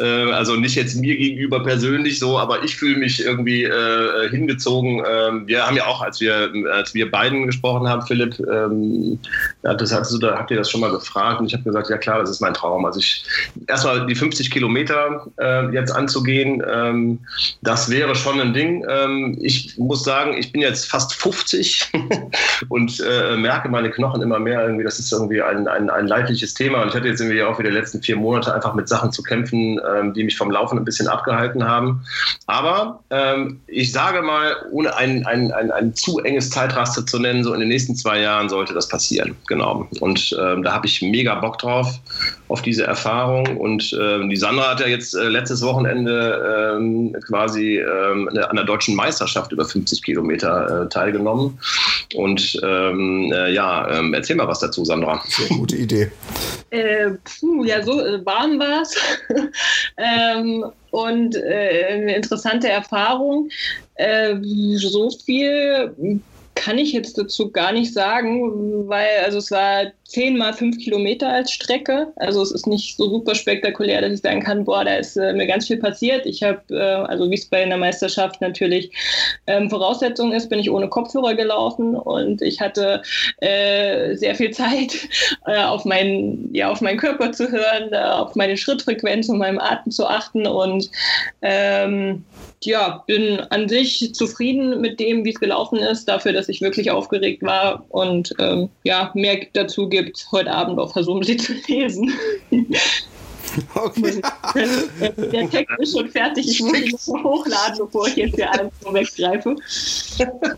[0.00, 5.04] Äh, also nicht jetzt mir gegenüber persönlich so, aber ich fühle mich irgendwie äh, hingezogen.
[5.08, 9.20] Ähm, wir haben ja auch, als wir, als wir beiden gesprochen haben, Philipp, ähm,
[9.62, 11.98] das hast du, da habt ihr das schon mal gefragt und ich habe gesagt, ja
[11.98, 12.84] klar, das ist mein Traum.
[12.84, 13.24] Also ich
[13.68, 17.20] erstmal die 50 Kilometer äh, jetzt anzugehen, ähm,
[17.62, 18.84] das wäre schon ein Ding.
[18.88, 21.92] Ähm, ich muss sagen, ich bin jetzt fast 50
[22.68, 26.06] und äh, merke meine Knochen immer mehr irgendwie, dass das ist irgendwie ein, ein, ein
[26.06, 26.82] leidliches Thema.
[26.82, 29.22] Und ich hatte jetzt irgendwie auch wieder die letzten vier Monate einfach mit Sachen zu
[29.22, 32.04] kämpfen, ähm, die mich vom Laufen ein bisschen abgehalten haben.
[32.46, 37.42] Aber ähm, ich sage mal, ohne ein, ein, ein, ein zu enges Zeitraster zu nennen,
[37.42, 39.34] so in den nächsten zwei Jahren sollte das passieren.
[39.48, 39.88] Genau.
[40.00, 41.98] Und ähm, da habe ich mega Bock drauf,
[42.48, 43.56] auf diese Erfahrung.
[43.56, 48.64] Und ähm, die Sandra hat ja jetzt äh, letztes Wochenende ähm, quasi ähm, an der
[48.64, 51.58] deutschen Meisterschaft über 50 Kilometer äh, teilgenommen.
[52.14, 55.22] Und äh, ja, erzähl mal was dazu, Sandra.
[55.26, 56.10] Sehr gute Idee.
[56.70, 58.96] Äh, puh, ja, so äh, warm war es.
[59.96, 63.48] ähm, und äh, eine interessante Erfahrung.
[63.94, 64.36] Äh,
[64.76, 66.22] so viel
[66.54, 71.28] kann ich jetzt dazu gar nicht sagen, weil also es war 10 mal 5 Kilometer
[71.28, 72.12] als Strecke.
[72.16, 75.32] Also es ist nicht so super spektakulär, dass ich sagen kann, boah, da ist äh,
[75.32, 76.24] mir ganz viel passiert.
[76.24, 78.92] Ich habe, äh, also wie es bei einer Meisterschaft natürlich
[79.48, 83.02] ähm, Voraussetzung ist, bin ich ohne Kopfhörer gelaufen und ich hatte
[83.38, 84.94] äh, sehr viel Zeit,
[85.46, 89.58] äh, auf, meinen, ja, auf meinen Körper zu hören, äh, auf meine Schrittfrequenz und meinem
[89.58, 90.88] Atem zu achten und
[91.42, 92.24] ähm,
[92.62, 96.90] ja, bin an sich zufrieden mit dem, wie es gelaufen ist, dafür, dass ich wirklich
[96.90, 102.12] aufgeregt war und ähm, ja, mehr dazu gibt es heute Abend auf Hasumsi zu lesen.
[103.74, 104.20] Okay.
[105.32, 106.48] Der Text ist schon fertig.
[106.48, 109.54] Ich muss ihn noch hochladen, bevor ich jetzt hier alles weggreife.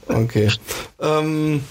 [0.09, 0.51] Okay.
[1.01, 1.63] Ähm,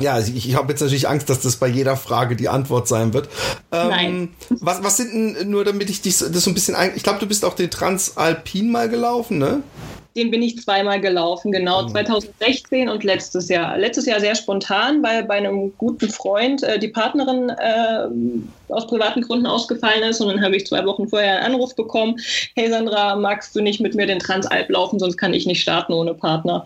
[0.00, 2.88] ja, also ich, ich habe jetzt natürlich Angst, dass das bei jeder Frage die Antwort
[2.88, 3.28] sein wird.
[3.70, 4.34] Ähm, Nein.
[4.48, 6.92] Was, was sind denn, nur damit ich dich das so ein bisschen ein.
[6.96, 9.62] Ich glaube, du bist auch den Transalpin mal gelaufen, ne?
[10.16, 13.76] Den bin ich zweimal gelaufen, genau, 2016 und letztes Jahr.
[13.76, 18.06] Letztes Jahr sehr spontan, weil bei einem guten Freund äh, die Partnerin äh,
[18.68, 22.16] aus privaten Gründen ausgefallen ist und dann habe ich zwei Wochen vorher einen Anruf bekommen,
[22.54, 25.92] hey Sandra, magst du nicht mit mir den Transalp laufen, sonst kann ich nicht starten
[25.92, 26.64] ohne Partner.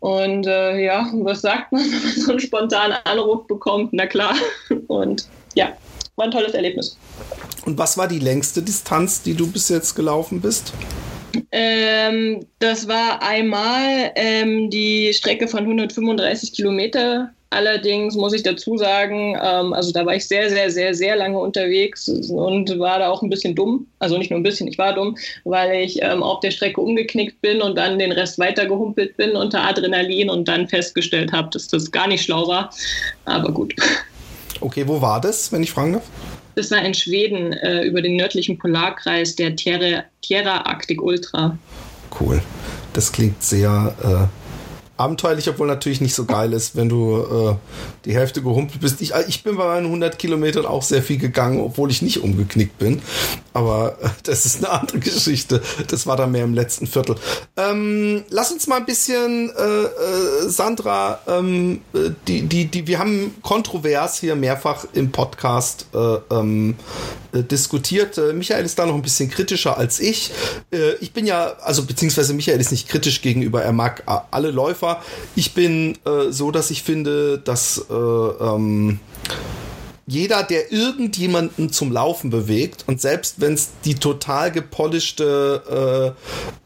[0.00, 3.92] Und äh, ja, was sagt man, wenn man so einen spontanen Anruf bekommt?
[3.92, 4.34] Na klar.
[4.88, 5.72] Und ja,
[6.16, 6.98] war ein tolles Erlebnis.
[7.64, 10.72] Und was war die längste Distanz, die du bis jetzt gelaufen bist?
[11.52, 17.30] Ähm, das war einmal ähm, die Strecke von 135 Kilometer.
[17.52, 21.36] Allerdings muss ich dazu sagen, ähm, also da war ich sehr, sehr, sehr, sehr lange
[21.36, 23.88] unterwegs und war da auch ein bisschen dumm.
[23.98, 27.40] Also nicht nur ein bisschen, ich war dumm, weil ich ähm, auf der Strecke umgeknickt
[27.42, 31.90] bin und dann den Rest weitergehumpelt bin unter Adrenalin und dann festgestellt habe, dass das
[31.90, 32.70] gar nicht schlau war.
[33.24, 33.74] Aber gut.
[34.60, 36.04] Okay, wo war das, wenn ich fragen darf?
[36.54, 40.04] Das war in Schweden äh, über den nördlichen Polarkreis der Tierra,
[40.64, 41.56] Arctic Ultra.
[42.18, 42.42] Cool.
[42.92, 44.39] Das klingt sehr äh,
[45.00, 47.54] abenteuerlich, obwohl natürlich nicht so geil ist, wenn du äh,
[48.04, 49.00] die Hälfte gehumpelt bist.
[49.00, 52.78] Ich, ich bin bei meinen 100 Kilometern auch sehr viel gegangen, obwohl ich nicht umgeknickt
[52.78, 53.00] bin.
[53.54, 55.62] Aber äh, das ist eine andere Geschichte.
[55.88, 57.16] Das war dann mehr im letzten Viertel.
[57.56, 61.80] Ähm, lass uns mal ein bisschen, äh, äh, Sandra, ähm,
[62.28, 66.76] die, die, die, wir haben kontrovers hier mehrfach im Podcast äh, ähm,
[67.32, 68.18] äh, diskutiert.
[68.18, 70.30] Äh, Michael ist da noch ein bisschen kritischer als ich.
[71.00, 74.89] ich bin ja, also beziehungsweise Michael ist nicht kritisch gegenüber, er mag alle Läufer.
[75.36, 75.98] Ich bin
[76.30, 79.00] so, dass ich finde, dass ähm,
[80.10, 86.16] jeder, der irgendjemanden zum Laufen bewegt und selbst wenn es die total gepolischte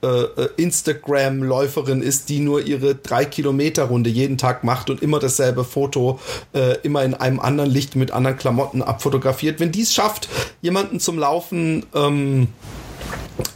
[0.03, 5.19] äh, äh, Instagram-Läuferin ist, die nur ihre drei Kilometer Runde jeden Tag macht und immer
[5.19, 6.21] dasselbe Foto
[6.55, 10.31] äh, immer in einem anderen Licht mit anderen Klamotten abfotografiert, wenn die es schafft,
[10.63, 12.49] jemanden zum Laufen ähm,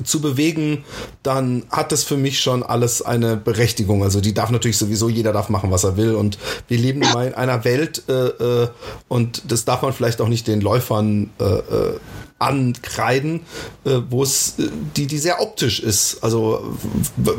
[0.05, 0.85] zu bewegen,
[1.23, 4.03] dann hat das für mich schon alles eine Berechtigung.
[4.03, 6.15] Also die darf natürlich sowieso, jeder darf machen, was er will.
[6.15, 8.69] Und wir leben in einer Welt äh, äh,
[9.09, 11.99] und das darf man vielleicht auch nicht den Läufern äh, äh
[12.39, 13.41] ankreiden,
[13.85, 16.23] äh, wo es, äh, die, die sehr optisch ist.
[16.23, 16.77] Also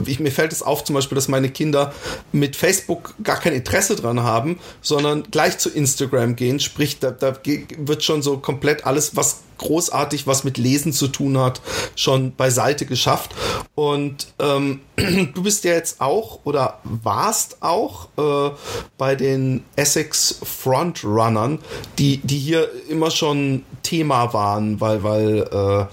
[0.05, 1.93] ich, mir fällt es auf zum Beispiel, dass meine Kinder
[2.31, 6.59] mit Facebook gar kein Interesse dran haben, sondern gleich zu Instagram gehen.
[6.59, 7.33] Sprich, da, da
[7.77, 11.61] wird schon so komplett alles, was großartig was mit Lesen zu tun hat,
[11.95, 13.35] schon beiseite geschafft.
[13.75, 18.55] Und ähm, du bist ja jetzt auch oder warst auch äh,
[18.97, 21.59] bei den Essex Frontrunnern,
[21.99, 25.85] die, die hier immer schon Thema waren, weil, weil äh,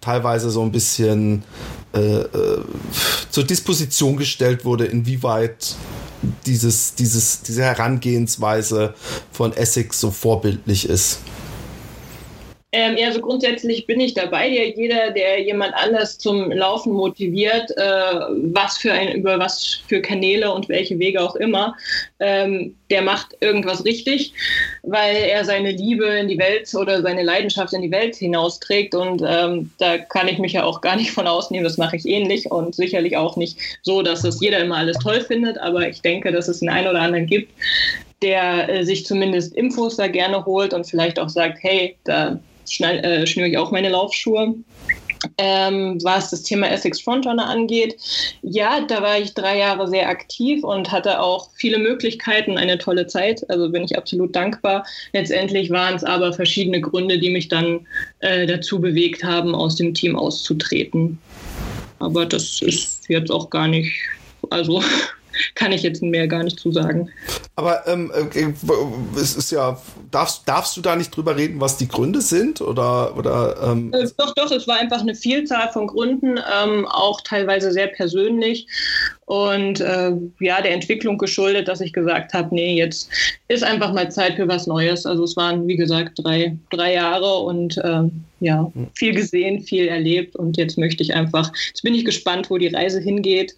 [0.00, 1.44] teilweise so ein bisschen
[1.94, 2.64] äh, äh
[3.30, 5.76] zur Disposition gestellt wurde, inwieweit
[6.46, 8.94] dieses, dieses, diese Herangehensweise
[9.30, 11.20] von Essex so vorbildlich ist.
[12.76, 14.48] Ähm, ja, also grundsätzlich bin ich dabei.
[14.48, 17.80] Jeder, der jemand anders zum Laufen motiviert, äh,
[18.52, 21.76] was für ein, über was für Kanäle und welche Wege auch immer,
[22.18, 24.32] ähm, der macht irgendwas richtig,
[24.82, 28.96] weil er seine Liebe in die Welt oder seine Leidenschaft in die Welt hinausträgt.
[28.96, 31.62] Und ähm, da kann ich mich ja auch gar nicht von ausnehmen.
[31.62, 35.20] Das mache ich ähnlich und sicherlich auch nicht so, dass es jeder immer alles toll
[35.20, 35.58] findet.
[35.58, 37.52] Aber ich denke, dass es einen einen oder anderen gibt,
[38.20, 42.40] der äh, sich zumindest Infos da gerne holt und vielleicht auch sagt, hey, da
[42.80, 44.54] äh, schnüre ich auch meine Laufschuhe.
[45.38, 47.96] Ähm, was das Thema Essex Frontrunner angeht,
[48.42, 53.06] ja, da war ich drei Jahre sehr aktiv und hatte auch viele Möglichkeiten, eine tolle
[53.06, 53.48] Zeit.
[53.48, 54.84] Also bin ich absolut dankbar.
[55.14, 57.86] Letztendlich waren es aber verschiedene Gründe, die mich dann
[58.20, 61.18] äh, dazu bewegt haben, aus dem Team auszutreten.
[62.00, 63.94] Aber das ist jetzt auch gar nicht,
[64.50, 64.82] also
[65.54, 67.10] kann ich jetzt mehr gar nicht zu sagen.
[67.56, 68.52] Aber ähm, äh,
[69.20, 72.60] es ist ja, darfst, darfst du da nicht drüber reden, was die Gründe sind?
[72.60, 77.20] Oder, oder, ähm äh, doch, doch, es war einfach eine Vielzahl von Gründen, ähm, auch
[77.20, 78.66] teilweise sehr persönlich.
[79.26, 83.08] Und äh, ja, der Entwicklung geschuldet, dass ich gesagt habe, nee, jetzt
[83.48, 85.06] ist einfach mal Zeit für was Neues.
[85.06, 88.02] Also es waren, wie gesagt, drei, drei Jahre und äh,
[88.40, 90.36] ja, viel gesehen, viel erlebt.
[90.36, 93.54] Und jetzt möchte ich einfach, jetzt bin ich gespannt, wo die Reise hingeht.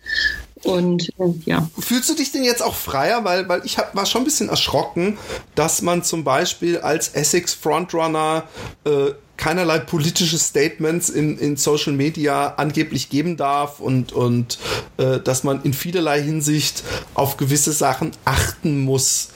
[0.66, 1.68] Und äh, ja.
[1.78, 3.24] Fühlst du dich denn jetzt auch freier?
[3.24, 5.18] Weil, weil ich hab, war schon ein bisschen erschrocken,
[5.54, 8.44] dass man zum Beispiel als Essex Frontrunner
[8.84, 14.58] äh, keinerlei politische Statements in, in Social Media angeblich geben darf und, und
[14.96, 16.82] äh, dass man in vielerlei Hinsicht
[17.14, 19.28] auf gewisse Sachen achten muss.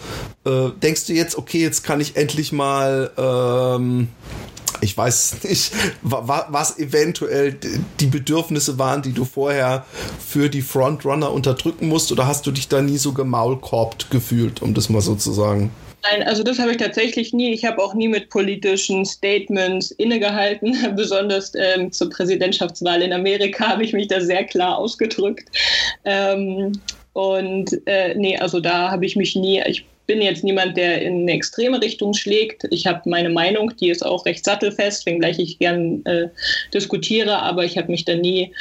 [0.45, 4.09] Äh, denkst du jetzt, okay, jetzt kann ich endlich mal ähm,
[4.81, 7.57] ich weiß nicht, was eventuell
[8.01, 9.85] die Bedürfnisse waren, die du vorher
[10.19, 14.75] für die Frontrunner unterdrücken musst, oder hast du dich da nie so gemaulkorbt gefühlt, um
[14.75, 15.71] das mal so zu sagen?
[16.03, 17.53] Nein, also das habe ich tatsächlich nie.
[17.53, 20.75] Ich habe auch nie mit politischen Statements innegehalten.
[20.97, 25.51] Besonders ähm, zur Präsidentschaftswahl in Amerika habe ich mich da sehr klar ausgedrückt.
[26.05, 26.73] Ähm,
[27.13, 31.21] und äh, nee, also da habe ich mich nie, ich bin jetzt niemand, der in
[31.21, 32.65] eine extreme Richtung schlägt.
[32.73, 36.27] Ich habe meine Meinung, die ist auch recht sattelfest, wenngleich ich gern äh,
[36.75, 38.53] diskutiere, aber ich habe mich da nie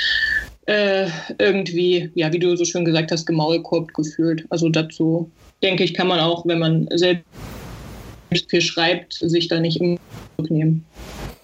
[0.68, 1.08] äh,
[1.40, 4.46] irgendwie, ja, wie du so schön gesagt hast, gemaulkorbt gefühlt.
[4.52, 5.32] Also dazu
[5.64, 7.26] denke ich, kann man auch, wenn man selbst
[8.48, 9.98] viel schreibt, sich da nicht im
[10.50, 10.86] nehmen.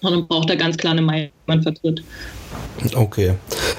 [0.02, 2.04] Man braucht da ganz klar eine Meinung, die man vertritt.
[2.94, 3.34] Okay.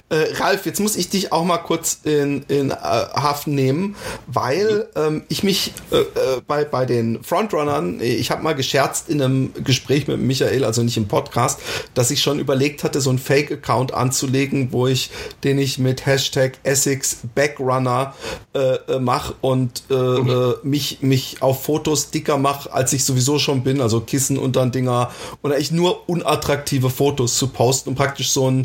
[0.09, 3.95] Äh, Ralf, jetzt muss ich dich auch mal kurz in, in äh, Haft nehmen,
[4.27, 9.21] weil ähm, ich mich äh, äh bei, bei den Frontrunnern, ich habe mal gescherzt in
[9.21, 11.59] einem Gespräch mit Michael, also nicht im Podcast,
[11.93, 15.09] dass ich schon überlegt hatte, so einen Fake-Account anzulegen, wo ich,
[15.43, 18.13] den ich mit Hashtag Essex Backrunner
[18.53, 20.55] äh, äh mache und mhm.
[20.63, 24.71] mich, mich auf Fotos dicker mache, als ich sowieso schon bin, also Kissen und dann
[24.71, 25.11] Dinger,
[25.43, 28.63] oder ich nur unattraktive Fotos zu posten und praktisch so ein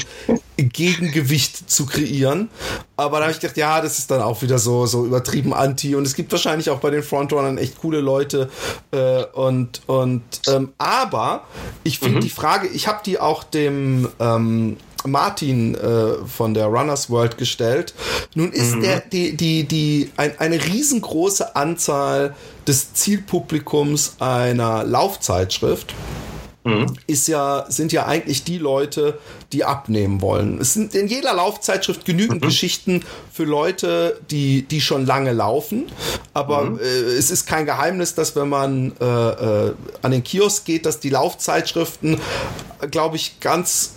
[0.57, 2.49] Gegengewicht zu kreieren.
[2.97, 5.95] Aber da habe ich gedacht, ja, das ist dann auch wieder so, so übertrieben anti.
[5.95, 8.51] Und es gibt wahrscheinlich auch bei den Frontrunnern echt coole Leute.
[8.91, 11.45] Äh, und, und, ähm, aber
[11.85, 12.21] ich finde mhm.
[12.23, 17.95] die Frage, ich habe die auch dem, ähm, Martin äh, von der Runners World gestellt.
[18.35, 18.83] Nun ist mhm.
[18.83, 22.35] der, die, die, die, ein, eine riesengroße Anzahl
[22.67, 25.95] des Zielpublikums einer Laufzeitschrift
[26.65, 26.97] mhm.
[27.07, 29.19] ist ja, sind ja eigentlich die Leute,
[29.53, 30.61] die abnehmen wollen.
[30.61, 32.47] Es sind in jeder Laufzeitschrift genügend mhm.
[32.47, 35.87] Geschichten für Leute, die, die schon lange laufen.
[36.35, 36.79] Aber mhm.
[36.79, 41.01] äh, es ist kein Geheimnis, dass wenn man äh, äh, an den Kiosk geht, dass
[41.01, 42.21] die Laufzeitschriften,
[42.91, 43.95] glaube ich, ganz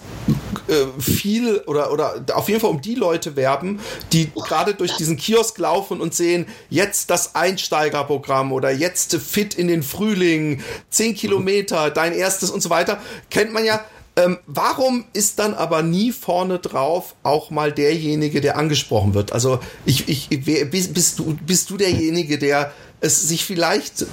[0.67, 3.79] äh, viel oder, oder auf jeden Fall um die Leute werben,
[4.13, 9.67] die gerade durch diesen Kiosk laufen und sehen, jetzt das Einsteigerprogramm oder jetzt fit in
[9.67, 12.99] den Frühling, 10 Kilometer, dein erstes und so weiter.
[13.29, 13.83] Kennt man ja.
[14.17, 19.33] Ähm, warum ist dann aber nie vorne drauf auch mal derjenige, der angesprochen wird?
[19.33, 24.05] Also ich, ich, wer, bist, bist, du, bist du derjenige, der es sich vielleicht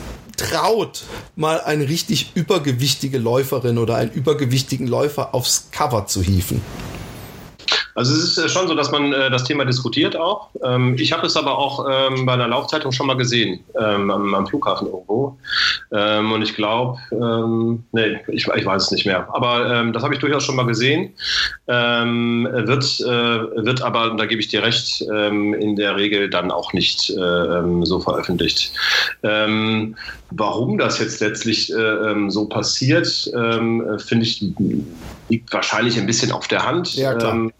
[0.50, 1.04] traut,
[1.36, 6.60] mal eine richtig übergewichtige Läuferin oder einen übergewichtigen Läufer aufs Cover zu hieven?
[7.94, 10.48] Also es ist äh, schon so, dass man äh, das Thema diskutiert auch.
[10.64, 14.34] Ähm, ich habe es aber auch ähm, bei einer Laufzeitung schon mal gesehen, ähm, am,
[14.34, 15.36] am, Flughafen irgendwo.
[15.92, 19.28] Ähm, und ich glaube, ähm, nee, ich, ich, weiß es nicht mehr.
[19.32, 21.14] Aber ähm, das habe ich durchaus schon mal gesehen.
[21.66, 27.10] wird, äh, wird aber, da gebe ich dir recht, in der Regel dann auch nicht
[27.10, 28.72] äh, so veröffentlicht.
[30.36, 34.44] Warum das jetzt letztlich äh, so passiert, finde ich,
[35.28, 36.94] liegt wahrscheinlich ein bisschen auf der Hand.
[36.94, 37.50] Ja, klar.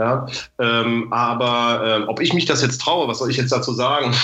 [0.00, 0.26] Ja,
[0.58, 4.14] ähm, aber ähm, ob ich mich das jetzt traue, was soll ich jetzt dazu sagen?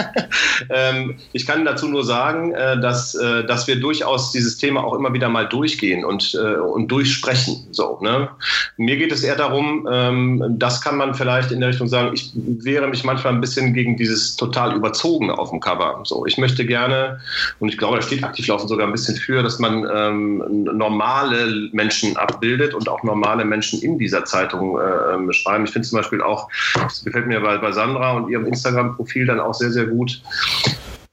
[0.70, 4.94] ähm, ich kann dazu nur sagen, äh, dass, äh, dass wir durchaus dieses Thema auch
[4.94, 7.66] immer wieder mal durchgehen und, äh, und durchsprechen.
[7.72, 8.30] So, ne?
[8.78, 12.32] Mir geht es eher darum, ähm, das kann man vielleicht in der Richtung sagen, ich
[12.34, 16.00] wehre mich manchmal ein bisschen gegen dieses total überzogene auf dem Cover.
[16.04, 17.20] So, ich möchte gerne,
[17.58, 21.68] und ich glaube, da steht aktiv laufen sogar ein bisschen für, dass man ähm, normale
[21.72, 25.64] Menschen abbildet und auch normale Menschen in dieser Zeitung äh, ähm, beschreiben.
[25.64, 29.40] Ich finde zum Beispiel auch, das gefällt mir bei, bei Sandra und ihrem Instagram-Profil dann
[29.40, 30.22] auch sehr, sehr gut,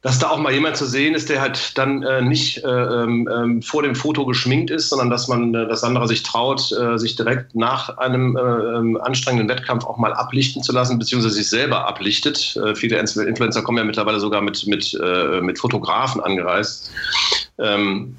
[0.06, 3.28] dass da auch mal jemand zu sehen ist, der halt dann äh, nicht äh, ähm,
[3.34, 7.00] ähm vor dem Foto geschminkt ist, sondern dass man, äh, dass Sandra sich traut, äh,
[7.00, 11.50] sich direkt nach einem äh, ähm, anstrengenden Wettkampf auch mal ablichten zu lassen, beziehungsweise sich
[11.50, 12.56] selber ablichtet.
[12.56, 14.96] Äh, viele Influencer kommen ja mittlerweile sogar mit, mit,
[15.42, 16.92] mit Fotografen angereist.
[17.58, 18.16] Ähm,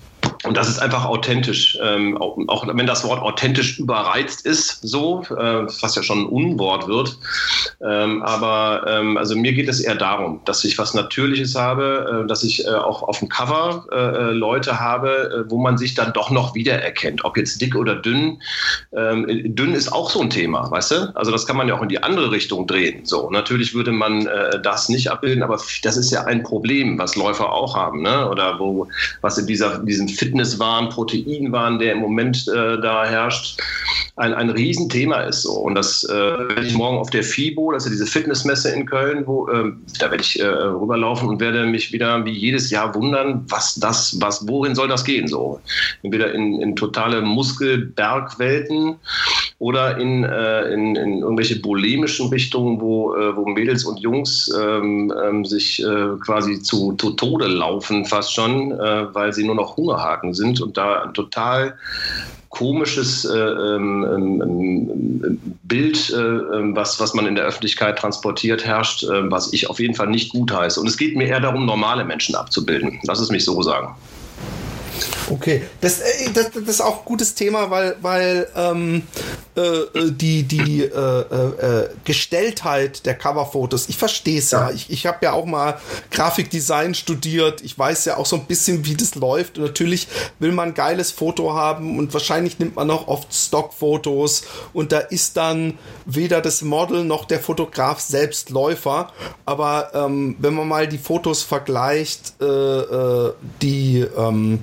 [0.47, 1.79] und das ist einfach authentisch.
[1.83, 6.27] Ähm, auch, auch, wenn das Wort authentisch überreizt ist, so, äh, was ja schon ein
[6.27, 7.19] Unwort wird.
[7.85, 12.29] Ähm, aber ähm, also mir geht es eher darum, dass ich was Natürliches habe, äh,
[12.29, 15.95] dass ich äh, auch auf dem Cover äh, äh, Leute habe, äh, wo man sich
[15.95, 17.25] dann doch noch wiedererkennt.
[17.25, 18.41] Ob jetzt dick oder dünn.
[18.93, 21.17] Ähm, dünn ist auch so ein Thema, weißt du?
[21.17, 23.05] Also das kann man ja auch in die andere Richtung drehen.
[23.05, 24.29] So, natürlich würde man
[24.63, 28.29] das nicht abbilden, aber das ist ja ein Problem, was Läufer auch haben, ne?
[28.29, 28.89] Oder wo,
[29.21, 33.59] was in dieser, diesem Fitnesswahn, Proteinwahn, der im Moment äh, da herrscht,
[34.17, 35.43] ein, ein Riesenthema ist.
[35.43, 35.53] So.
[35.53, 38.87] Und das äh, werde ich morgen auf der FIBO, das ist ja diese Fitnessmesse in
[38.87, 42.95] Köln, wo, äh, da werde ich äh, rüberlaufen und werde mich wieder wie jedes Jahr
[42.95, 45.29] wundern, was das, was, worin soll das gehen?
[45.29, 45.61] So.
[46.03, 48.97] Entweder in, in totale Muskelbergwelten
[49.59, 55.13] oder in, äh, in, in irgendwelche bulimischen Richtungen, wo, äh, wo Mädels und Jungs ähm,
[55.25, 55.83] ähm, sich
[56.25, 59.77] quasi zu, zu Tode laufen, fast schon, weil sie nur noch
[60.17, 61.77] Hungerhaken sind und da total
[62.49, 68.65] komisches äh, ähm, ähm, ähm, Bild, äh, ähm, was, was man in der Öffentlichkeit transportiert,
[68.65, 70.81] herrscht, äh, was ich auf jeden Fall nicht gut heiße.
[70.81, 72.99] Und es geht mir eher darum, normale Menschen abzubilden.
[73.03, 73.95] Lass es mich so sagen.
[75.31, 79.03] Okay, das, äh, das, das ist auch ein gutes Thema, weil, weil ähm,
[79.57, 84.69] äh, äh die, die äh, äh, äh, Gestelltheit der Coverfotos, ich verstehe es ja.
[84.69, 84.75] ja.
[84.75, 85.79] Ich, ich habe ja auch mal
[86.11, 87.63] Grafikdesign studiert.
[87.63, 89.59] Ich weiß ja auch so ein bisschen, wie das läuft.
[89.59, 94.43] Und natürlich will man ein geiles Foto haben und wahrscheinlich nimmt man auch oft Stockfotos
[94.73, 99.13] und da ist dann weder das Model noch der Fotograf selbst Läufer.
[99.45, 104.63] Aber ähm, wenn man mal die Fotos vergleicht, die ähm,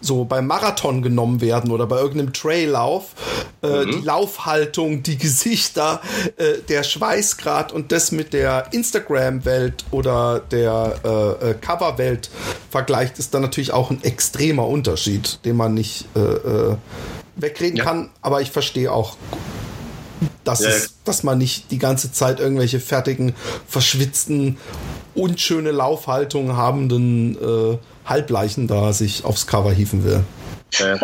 [0.00, 3.14] so beim Marathon genommen werden oder bei irgendeinem Traillauf.
[3.62, 3.90] Äh, mhm.
[3.92, 6.00] Die Laufhaltung, die Gesichter,
[6.36, 12.30] äh, der Schweißgrad und das mit der Instagram-Welt oder der äh, äh, Cover-Welt
[12.70, 16.76] vergleicht, ist dann natürlich auch ein extremer Unterschied, den man nicht äh, äh,
[17.36, 17.84] wegreden ja.
[17.84, 18.10] kann.
[18.22, 19.16] Aber ich verstehe auch
[20.44, 20.70] dass, ja.
[20.70, 23.34] es, dass man nicht die ganze Zeit irgendwelche fertigen,
[23.66, 24.56] verschwitzten,
[25.14, 27.36] unschöne Laufhaltungen habenden
[28.08, 30.24] Halbleichen da sich aufs Cover hieven will.
[30.72, 30.98] Ja.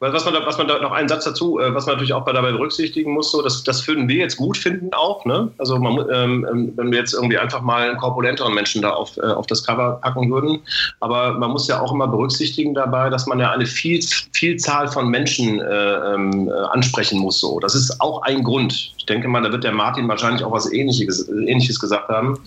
[0.00, 2.24] Was man, da, was man da noch einen Satz dazu, äh, was man natürlich auch
[2.24, 5.24] dabei berücksichtigen muss, so, dass das würden wir jetzt gut finden auch.
[5.24, 5.50] Ne?
[5.58, 9.16] Also man, ähm, ähm, wenn wir jetzt irgendwie einfach mal einen korpulenteren Menschen da auf,
[9.16, 10.60] äh, auf das Cover packen würden.
[11.00, 14.00] Aber man muss ja auch immer berücksichtigen dabei, dass man ja eine viel,
[14.32, 17.40] Vielzahl von Menschen äh, ähm, äh, ansprechen muss.
[17.40, 17.58] So.
[17.58, 18.92] Das ist auch ein Grund.
[18.96, 22.38] Ich denke mal, da wird der Martin wahrscheinlich auch was Ähnliches, Ähnliches gesagt haben.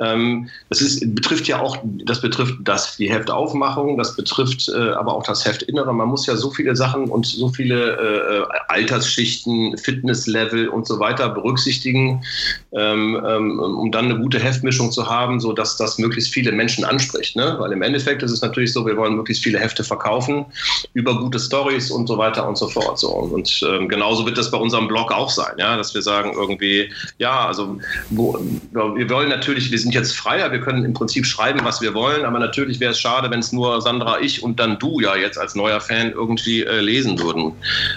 [0.00, 5.14] Ähm, das ist, betrifft ja auch, das betrifft das, die Heftaufmachung, das betrifft äh, aber
[5.14, 5.92] auch das Heftinnere.
[5.92, 10.98] Man muss ja so viele Sachen Sachen und so viele äh, Altersschichten, Fitnesslevel und so
[10.98, 12.22] weiter berücksichtigen,
[12.72, 17.36] ähm, ähm, um dann eine gute Heftmischung zu haben, sodass das möglichst viele Menschen anspricht.
[17.36, 17.56] Ne?
[17.58, 20.46] Weil im Endeffekt ist es natürlich so, wir wollen möglichst viele Hefte verkaufen
[20.94, 22.98] über gute Stories und so weiter und so fort.
[22.98, 23.08] So.
[23.08, 26.90] Und ähm, genauso wird das bei unserem Blog auch sein, ja, dass wir sagen irgendwie,
[27.18, 27.78] ja, also
[28.10, 28.38] wo,
[28.72, 32.24] wir wollen natürlich, wir sind jetzt freier, wir können im Prinzip schreiben, was wir wollen,
[32.24, 35.38] aber natürlich wäre es schade, wenn es nur Sandra, ich und dann du ja jetzt
[35.38, 37.52] als neuer Fan irgendwie äh, lesen würden.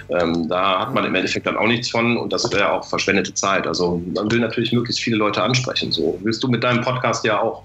[0.10, 3.34] Ähm, da hat man im Endeffekt dann auch nichts von und das wäre auch verschwendete
[3.34, 3.68] Zeit.
[3.68, 5.92] Also man will natürlich möglichst viele Leute ansprechen.
[5.92, 7.64] So willst du mit deinem Podcast ja auch.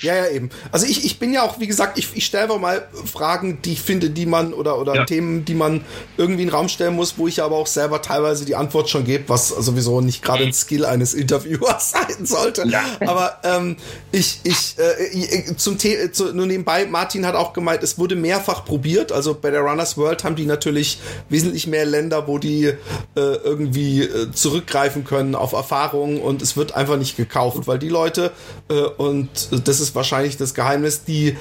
[0.00, 0.50] Ja, ja, eben.
[0.72, 3.82] Also ich, ich bin ja auch, wie gesagt, ich, ich stelle mal Fragen, die ich
[3.82, 5.04] finde, die man oder, oder ja.
[5.04, 5.84] Themen, die man
[6.16, 9.04] irgendwie in den Raum stellen muss, wo ich aber auch selber teilweise die Antwort schon
[9.04, 12.66] gebe, was sowieso nicht gerade ein Skill eines Interviewers sein sollte.
[12.66, 12.84] Ja.
[13.06, 13.76] Aber ähm,
[14.12, 19.12] ich, ich, äh, zum Thema, nur nebenbei, Martin hat auch gemeint, es wurde mehrfach probiert.
[19.12, 22.74] Also bei der Runners World haben die natürlich wesentlich mehr Länder, wo die äh,
[23.14, 28.32] irgendwie äh, zurückgreifen können auf Erfahrungen und es wird einfach nicht gekauft, weil die Leute,
[28.68, 29.28] äh, und
[29.66, 31.36] das ist wahrscheinlich das Geheimnis, die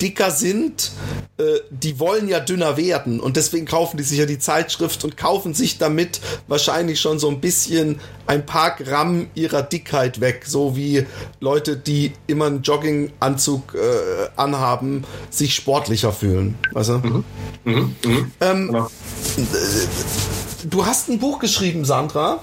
[0.00, 0.92] dicker sind,
[1.38, 5.16] äh, die wollen ja dünner werden und deswegen kaufen die sich ja die Zeitschrift und
[5.16, 10.76] kaufen sich damit wahrscheinlich schon so ein bisschen ein paar Gramm ihrer Dickheit weg, so
[10.76, 11.06] wie
[11.40, 16.56] Leute, die immer einen Jogginganzug äh, anhaben, sich sportlicher fühlen.
[16.72, 16.98] Weißt du?
[16.98, 17.24] Mhm.
[17.64, 17.96] Mhm.
[18.04, 18.32] Mhm.
[18.40, 18.86] Ähm, genau.
[18.86, 22.40] Äh, du hast ein Buch geschrieben, Sandra.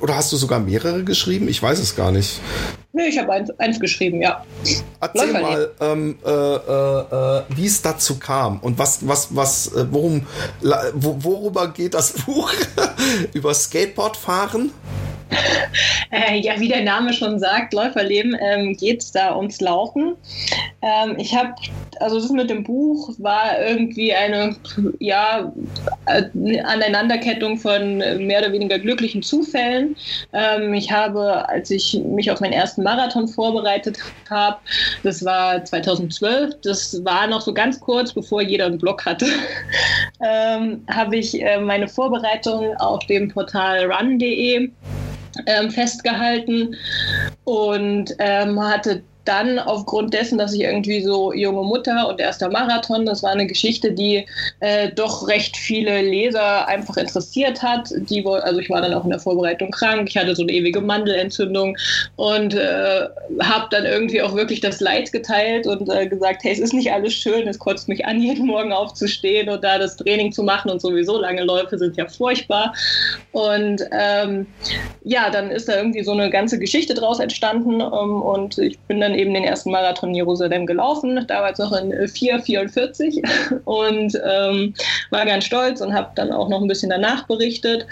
[0.00, 1.48] Oder hast du sogar mehrere geschrieben?
[1.48, 2.40] Ich weiß es gar nicht.
[2.92, 4.44] Nee, ich habe eins, eins, geschrieben, ja.
[5.00, 9.86] Erzähl mal, ähm, äh, äh, äh, wie es dazu kam und was, was, was, äh,
[9.90, 10.26] worum,
[10.94, 12.52] worüber geht das Buch?
[13.32, 14.72] Über Skateboardfahren?
[16.12, 20.14] Äh, ja, wie der Name schon sagt, Läuferleben, ähm, geht es da ums Laufen.
[20.82, 21.54] Ähm, ich habe,
[22.00, 24.54] also das mit dem Buch war irgendwie eine,
[24.98, 25.50] ja,
[26.04, 29.96] äh, Aneinanderkettung von mehr oder weniger glücklichen Zufällen.
[30.34, 33.98] Ähm, ich habe, als ich mich auf meinen ersten Marathon vorbereitet
[34.28, 34.58] habe,
[35.04, 39.26] das war 2012, das war noch so ganz kurz, bevor jeder einen Blog hatte,
[40.22, 44.70] ähm, habe ich äh, meine Vorbereitung auf dem Portal run.de
[45.46, 46.74] ähm, festgehalten
[47.44, 53.06] und ähm, hatte dann aufgrund dessen, dass ich irgendwie so junge Mutter und erster Marathon,
[53.06, 54.26] das war eine Geschichte, die
[54.60, 57.90] äh, doch recht viele Leser einfach interessiert hat.
[58.08, 60.80] Die, also ich war dann auch in der Vorbereitung krank, ich hatte so eine ewige
[60.80, 61.76] Mandelentzündung
[62.16, 63.08] und äh,
[63.42, 66.92] habe dann irgendwie auch wirklich das Leid geteilt und äh, gesagt, hey, es ist nicht
[66.92, 70.70] alles schön, es kotzt mich an, jeden Morgen aufzustehen und da das Training zu machen
[70.70, 72.74] und sowieso lange Läufe sind ja furchtbar.
[73.32, 74.46] Und ähm,
[75.04, 79.00] ja, dann ist da irgendwie so eine ganze Geschichte draus entstanden ähm, und ich bin
[79.00, 84.74] dann dann eben den ersten Marathon in Jerusalem gelaufen, damals noch in 4,44 und ähm,
[85.10, 87.86] war ganz stolz und habe dann auch noch ein bisschen danach berichtet.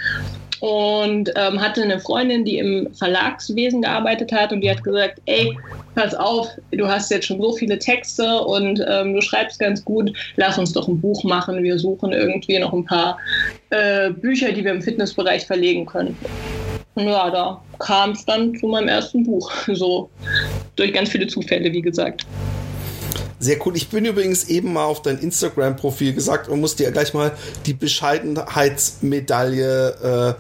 [0.61, 5.57] Und ähm, hatte eine Freundin, die im Verlagswesen gearbeitet hat und die hat gesagt, ey,
[5.95, 10.13] pass auf, du hast jetzt schon so viele Texte und ähm, du schreibst ganz gut,
[10.37, 13.17] lass uns doch ein Buch machen, wir suchen irgendwie noch ein paar
[13.71, 16.15] äh, Bücher, die wir im Fitnessbereich verlegen können.
[16.97, 19.51] Ja, da kam es dann zu meinem ersten Buch.
[19.73, 20.11] So
[20.81, 22.27] durch ganz viele Zufälle, wie gesagt.
[23.43, 23.75] Sehr cool.
[23.75, 27.33] Ich bin übrigens eben mal auf dein Instagram-Profil gesagt und muss dir gleich mal
[27.65, 30.37] die Bescheidenheitsmedaille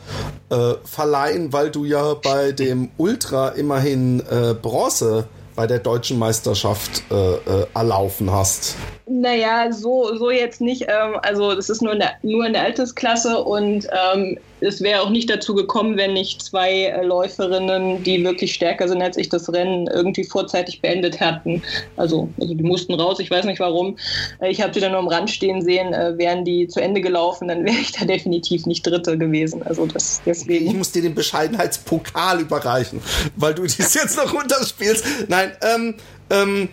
[0.50, 5.26] äh, äh, verleihen, weil du ja bei dem Ultra immerhin äh, Bronze
[5.56, 8.76] bei der deutschen Meisterschaft äh, äh, erlaufen hast.
[9.12, 10.82] Naja, so, so jetzt nicht.
[10.82, 15.00] Ähm, also das ist nur in der, nur in der Altersklasse und ähm, es wäre
[15.00, 19.28] auch nicht dazu gekommen, wenn nicht zwei äh, Läuferinnen, die wirklich stärker sind als ich,
[19.28, 21.60] das Rennen irgendwie vorzeitig beendet hätten.
[21.96, 23.98] Also, also die mussten raus, ich weiß nicht warum.
[24.40, 27.00] Äh, ich habe sie dann nur am Rand stehen sehen, äh, wären die zu Ende
[27.00, 29.64] gelaufen, dann wäre ich da definitiv nicht Dritte gewesen.
[29.64, 30.68] Also das deswegen.
[30.68, 33.02] Ich muss dir den Bescheidenheitspokal überreichen,
[33.34, 35.04] weil du dies jetzt noch runterspielst.
[35.26, 35.94] Nein, ähm,
[36.30, 36.68] ähm,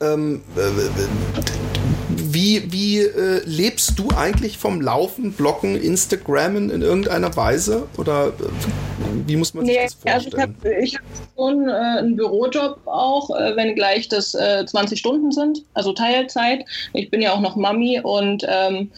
[0.00, 0.60] ähm, äh,
[2.08, 7.86] wie wie äh, lebst du eigentlich vom Laufen, Blocken, Instagrammen in irgendeiner Weise?
[7.96, 8.32] Oder äh,
[9.26, 10.56] wie muss man sich nee, das vorstellen?
[10.62, 14.96] Also ich habe hab schon äh, einen Bürojob auch, äh, wenn gleich das 20 äh,
[14.96, 16.64] Stunden sind, also Teilzeit.
[16.92, 18.90] Ich bin ja auch noch Mami und ähm,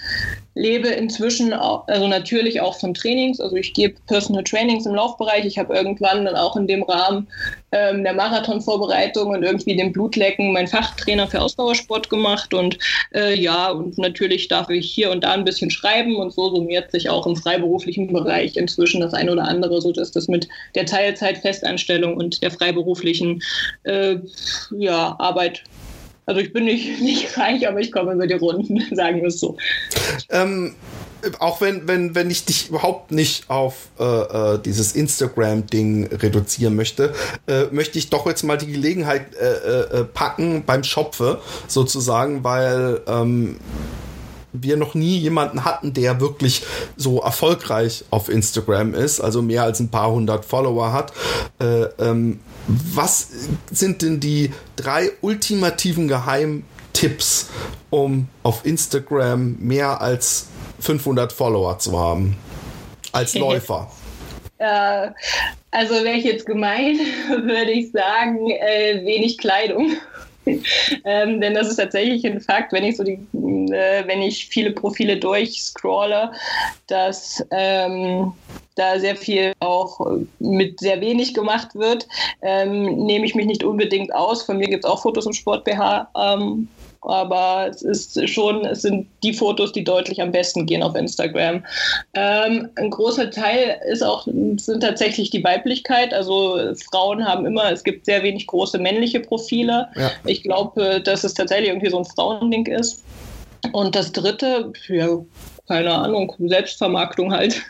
[0.55, 3.41] lebe inzwischen auch, also natürlich auch von Trainings.
[3.41, 5.45] Also ich gebe Personal Trainings im Laufbereich.
[5.45, 7.29] Ich habe irgendwann dann auch in dem Rahmen
[7.73, 12.53] ähm, der Marathonvorbereitung und irgendwie dem Blutlecken mein Fachtrainer für Ausdauersport gemacht.
[12.53, 12.79] Und
[13.15, 16.91] äh, ja, und natürlich darf ich hier und da ein bisschen schreiben und so summiert
[16.91, 20.87] sich auch im freiberuflichen Bereich inzwischen das eine oder andere, so dass das mit der
[20.87, 23.43] Teilzeitfestanstellung und der freiberuflichen
[23.85, 24.17] äh,
[24.77, 25.63] ja, Arbeit
[26.31, 29.41] also ich bin nicht, nicht reich, aber ich komme über die Runden, sagen wir es
[29.41, 29.57] so.
[30.31, 30.75] Ähm,
[31.39, 37.13] auch wenn, wenn, wenn ich dich überhaupt nicht auf äh, äh, dieses Instagram-Ding reduzieren möchte,
[37.47, 43.03] äh, möchte ich doch jetzt mal die Gelegenheit äh, äh, packen beim Schopfe sozusagen, weil
[43.07, 43.57] ähm,
[44.53, 46.63] wir noch nie jemanden hatten, der wirklich
[46.97, 51.13] so erfolgreich auf Instagram ist, also mehr als ein paar hundert Follower hat.
[51.61, 52.41] Äh, ähm,
[52.95, 53.29] was
[53.71, 57.49] sind denn die drei ultimativen Geheimtipps,
[57.91, 60.49] um auf Instagram mehr als
[60.81, 62.37] 500 Follower zu haben?
[63.13, 63.91] Als Läufer.
[64.59, 65.11] Äh,
[65.71, 66.99] also wäre ich jetzt gemein,
[67.29, 69.97] würde ich sagen, äh, wenig Kleidung.
[71.05, 74.73] ähm, denn das ist tatsächlich ein Fakt, wenn ich so die, äh, wenn ich viele
[74.73, 76.33] Profile durchscrolle,
[76.87, 78.33] dass ähm,
[78.77, 80.01] da sehr viel auch
[80.39, 82.07] mit sehr wenig gemacht wird,
[82.43, 84.43] ähm, nehme ich mich nicht unbedingt aus.
[84.43, 86.09] Von mir gibt es auch Fotos im Sport BH.
[86.17, 86.69] Ähm,
[87.03, 91.65] aber es ist schon, es sind die Fotos, die deutlich am besten gehen auf Instagram.
[92.15, 96.13] Ähm, ein großer Teil ist auch, sind tatsächlich die Weiblichkeit.
[96.13, 96.59] Also
[96.91, 99.89] Frauen haben immer, es gibt sehr wenig große männliche Profile.
[99.97, 100.11] Ja.
[100.27, 103.03] Ich glaube, dass es tatsächlich irgendwie so ein Frauending ist.
[103.73, 105.19] Und das dritte, ja,
[105.69, 107.63] keine Ahnung, Selbstvermarktung halt.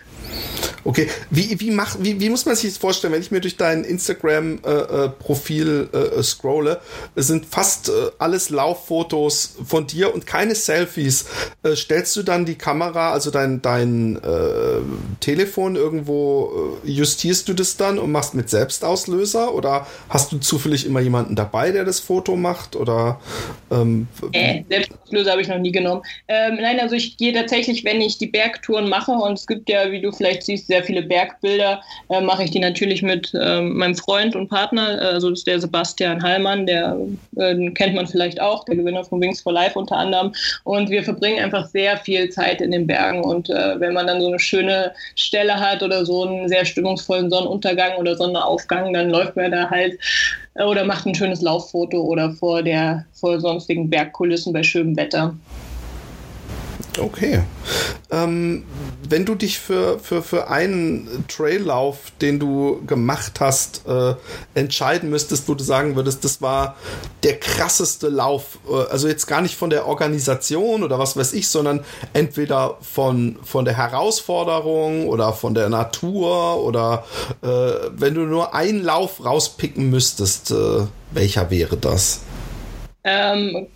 [0.83, 3.59] Okay, wie, wie, mach, wie, wie muss man sich das vorstellen, wenn ich mir durch
[3.59, 6.81] dein Instagram-Profil äh, äh, äh, scrolle,
[7.17, 11.27] sind fast äh, alles Lauffotos von dir und keine Selfies.
[11.63, 14.81] Äh, stellst du dann die Kamera, also dein, dein äh,
[15.21, 21.01] Telefon irgendwo, justierst du das dann und machst mit Selbstauslöser oder hast du zufällig immer
[21.01, 22.75] jemanden dabei, der das Foto macht?
[22.75, 23.21] Oder
[23.71, 26.01] ähm, äh, Selbstauslöser habe ich noch nie genommen.
[26.27, 29.93] Ähm, nein, also ich gehe tatsächlich, wenn ich die Bergtouren mache und es gibt ja,
[29.93, 33.95] wie du vielleicht siehst, sehr viele Bergbilder, äh, mache ich die natürlich mit äh, meinem
[33.95, 36.95] Freund und Partner, äh, also das ist der Sebastian Hallmann, der
[37.37, 40.35] äh, kennt man vielleicht auch, der Gewinner von Wings for Life unter anderem.
[40.65, 43.25] Und wir verbringen einfach sehr viel Zeit in den Bergen.
[43.25, 47.31] Und äh, wenn man dann so eine schöne Stelle hat oder so einen sehr stimmungsvollen
[47.31, 49.99] Sonnenuntergang oder Sonnenaufgang, dann läuft man da halt
[50.55, 55.35] äh, oder macht ein schönes Lauffoto oder vor der vor sonstigen Bergkulissen bei schönem Wetter.
[56.99, 57.43] Okay.
[58.11, 58.65] Ähm,
[59.09, 64.15] wenn du dich für, für, für einen Traillauf, den du gemacht hast, äh,
[64.55, 66.77] entscheiden müsstest, wo du sagen würdest, das war
[67.23, 71.49] der krasseste Lauf, äh, also jetzt gar nicht von der Organisation oder was weiß ich,
[71.49, 77.05] sondern entweder von, von der Herausforderung oder von der Natur oder
[77.43, 77.47] äh,
[77.93, 82.21] wenn du nur einen Lauf rauspicken müsstest, äh, welcher wäre das?
[83.05, 83.69] Ähm,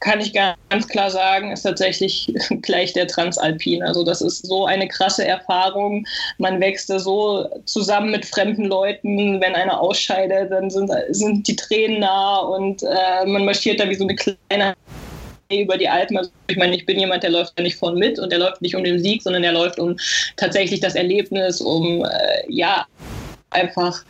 [0.00, 2.32] kann ich ganz klar sagen, ist tatsächlich
[2.62, 3.82] gleich der Transalpin.
[3.82, 6.06] Also das ist so eine krasse Erfahrung.
[6.38, 9.40] Man wächst da so zusammen mit fremden Leuten.
[9.40, 13.94] Wenn einer ausscheidet, dann sind, sind die Tränen nah und äh, man marschiert da wie
[13.94, 14.74] so eine kleine
[15.50, 16.16] über die Alpen.
[16.16, 18.60] Also ich meine, ich bin jemand, der läuft ja nicht vorn mit und der läuft
[18.62, 19.96] nicht um den Sieg, sondern der läuft um
[20.36, 22.08] tatsächlich das Erlebnis, um äh,
[22.48, 22.86] ja
[23.54, 24.04] einfach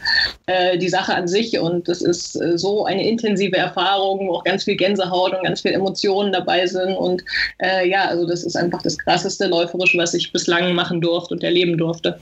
[0.46, 1.58] äh, die Sache an sich.
[1.58, 5.60] Und das ist äh, so eine intensive Erfahrung, wo auch ganz viel Gänsehaut und ganz
[5.60, 6.96] viel Emotionen dabei sind.
[6.96, 7.22] Und
[7.62, 11.44] äh, ja, also das ist einfach das krasseste läuferische, was ich bislang machen durfte und
[11.44, 12.18] erleben durfte.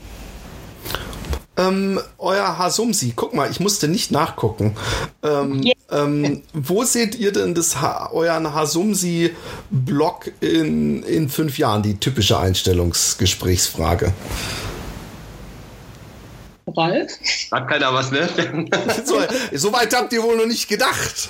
[1.56, 4.74] Ähm, euer Hasumsi, guck mal, ich musste nicht nachgucken.
[5.22, 5.74] Ähm, yeah.
[5.90, 11.82] ähm, wo seht ihr denn das ha euren Hasumsi-Blog in, in fünf Jahren?
[11.82, 14.14] Die typische Einstellungsgesprächsfrage.
[16.66, 17.10] Ralf?
[17.50, 18.28] Hat keiner was, ne?
[19.04, 19.20] so,
[19.52, 21.28] so, weit habt ihr wohl noch nicht gedacht.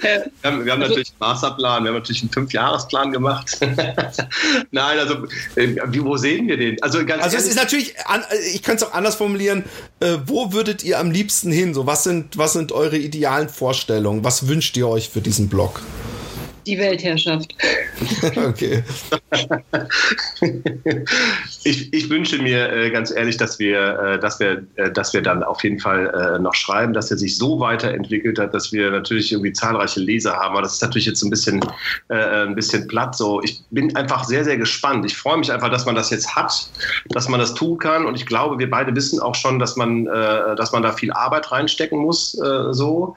[0.00, 3.58] wir haben, wir haben also, natürlich einen Masterplan, wir haben natürlich einen Fünfjahresplan gemacht.
[4.70, 5.26] Nein, also
[5.56, 6.80] äh, wie, wo sehen wir den?
[6.82, 7.94] Also, ganz also es ist natürlich,
[8.52, 9.64] ich könnte es auch anders formulieren,
[10.00, 11.74] äh, wo würdet ihr am liebsten hin?
[11.74, 14.24] So, was sind, was sind eure idealen Vorstellungen?
[14.24, 15.82] Was wünscht ihr euch für diesen Blog?
[16.66, 17.54] Die Weltherrschaft.
[18.36, 18.82] okay.
[21.66, 25.22] Ich, ich wünsche mir äh, ganz ehrlich, dass wir, äh, dass, wir, äh, dass wir
[25.22, 28.90] dann auf jeden Fall äh, noch schreiben, dass er sich so weiterentwickelt hat, dass wir
[28.90, 30.54] natürlich irgendwie zahlreiche Leser haben.
[30.54, 31.60] Aber das ist natürlich jetzt ein bisschen,
[32.08, 33.14] äh, ein bisschen platt.
[33.14, 35.04] So, ich bin einfach sehr, sehr gespannt.
[35.06, 36.70] Ich freue mich einfach, dass man das jetzt hat,
[37.10, 38.06] dass man das tun kann.
[38.06, 41.12] Und ich glaube, wir beide wissen auch schon, dass man, äh, dass man da viel
[41.12, 42.32] Arbeit reinstecken muss.
[42.70, 43.14] so.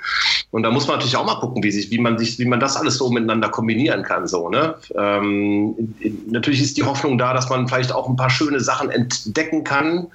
[0.51, 2.59] Und da muss man natürlich auch mal gucken, wie, sich, wie, man, sich, wie man
[2.59, 4.27] das alles so miteinander miteinander kombinieren kann.
[4.27, 4.75] So, ne?
[4.95, 5.93] Ähm,
[6.27, 10.07] natürlich ist die Hoffnung da, dass man vielleicht auch ein paar schöne Sachen entdecken kann,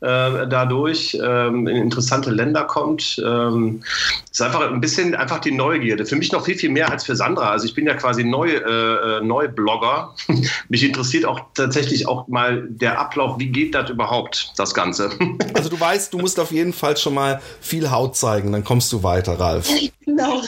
[0.00, 3.22] äh, dadurch ähm, in interessante Länder kommt.
[3.24, 3.82] Ähm,
[4.30, 6.04] ist einfach ein bisschen einfach die Neugierde.
[6.04, 7.50] Für mich noch viel, viel mehr als für Sandra.
[7.50, 10.14] Also ich bin ja quasi neu, äh, Neublogger.
[10.68, 13.38] Mich interessiert auch tatsächlich auch mal der Ablauf.
[13.38, 15.10] Wie geht das überhaupt, das Ganze?
[15.54, 18.92] Also du weißt, du musst auf jeden Fall schon mal viel Haut zeigen, dann kommst
[18.92, 19.68] du weiter, Ralf.
[20.08, 20.40] Genau.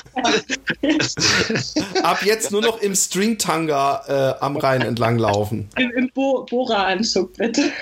[2.03, 5.69] Ab jetzt nur noch im Stringtanga äh, am Rhein entlang laufen.
[5.77, 7.73] Im, im Bo Bora-Anzug, bitte.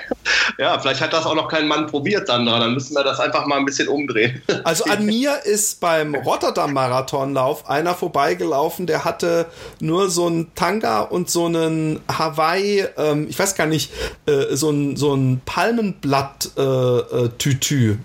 [0.57, 2.59] Ja, vielleicht hat das auch noch kein Mann probiert, Sandra.
[2.59, 4.41] Dann müssen wir das einfach mal ein bisschen umdrehen.
[4.63, 9.45] Also an mir ist beim Rotterdam-Marathonlauf einer vorbeigelaufen, der hatte
[9.79, 13.91] nur so ein Tanga und so einen Hawaii, ähm, ich weiß gar nicht,
[14.25, 17.91] äh, so ein, so ein Palmenblatt-Tütü.
[17.91, 17.97] Äh, äh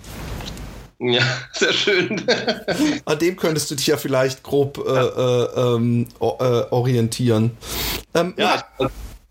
[0.98, 1.22] ja,
[1.52, 2.24] sehr schön.
[3.04, 7.56] An dem könntest du dich ja vielleicht grob äh, äh, ähm, äh, orientieren.
[8.14, 8.64] Ähm, ja,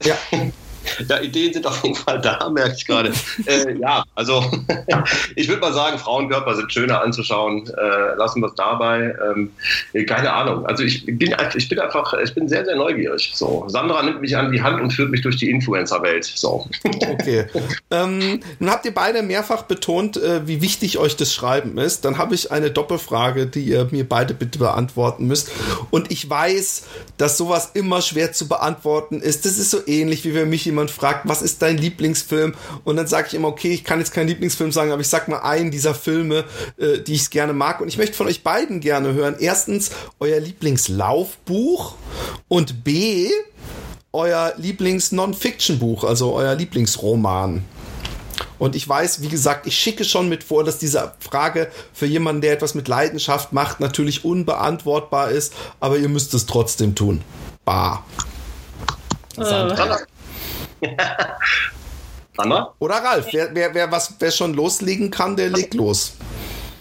[0.04, 0.16] ja.
[1.08, 3.12] Ja, Ideen sind auf jeden Fall da, merke ich gerade.
[3.46, 4.44] äh, ja, also
[5.36, 7.68] ich würde mal sagen, Frauenkörper sind schöner anzuschauen.
[7.68, 9.16] Äh, lassen wir es dabei.
[9.28, 9.52] Ähm,
[10.06, 10.66] keine Ahnung.
[10.66, 13.32] Also ich bin, ich bin einfach, ich bin sehr, sehr neugierig.
[13.34, 16.26] So, Sandra nimmt mich an die Hand und führt mich durch die Influencer-Welt.
[16.26, 16.68] So.
[16.84, 17.46] Okay.
[17.92, 22.06] ähm, nun habt ihr beide mehrfach betont, äh, wie wichtig euch das Schreiben ist.
[22.06, 25.52] Dann habe ich eine Doppelfrage, die ihr mir beide bitte beantworten müsst.
[25.92, 26.84] Und ich weiß,
[27.18, 29.46] dass sowas immer schwer zu beantworten ist.
[29.46, 32.54] Das ist so ähnlich, wie wenn mich jemand fragt, was ist dein Lieblingsfilm?
[32.84, 35.28] Und dann sage ich immer, okay, ich kann jetzt keinen Lieblingsfilm sagen, aber ich sag
[35.28, 36.46] mal einen dieser Filme,
[36.78, 37.82] äh, die ich gerne mag.
[37.82, 39.36] Und ich möchte von euch beiden gerne hören.
[39.40, 41.96] Erstens euer Lieblingslaufbuch
[42.48, 43.30] und B
[44.16, 47.66] euer Lieblings-Non-Fiction-Buch, also euer Lieblingsroman.
[48.60, 52.42] Und ich weiß, wie gesagt, ich schicke schon mit vor, dass diese Frage für jemanden,
[52.42, 57.22] der etwas mit Leidenschaft macht, natürlich unbeantwortbar ist, aber ihr müsst es trotzdem tun.
[57.66, 58.04] Bah.
[59.36, 59.98] Sandra.
[62.36, 62.74] Sandra?
[62.80, 66.14] Oder Ralf, wer, wer, wer, was, wer schon loslegen kann, der legt los.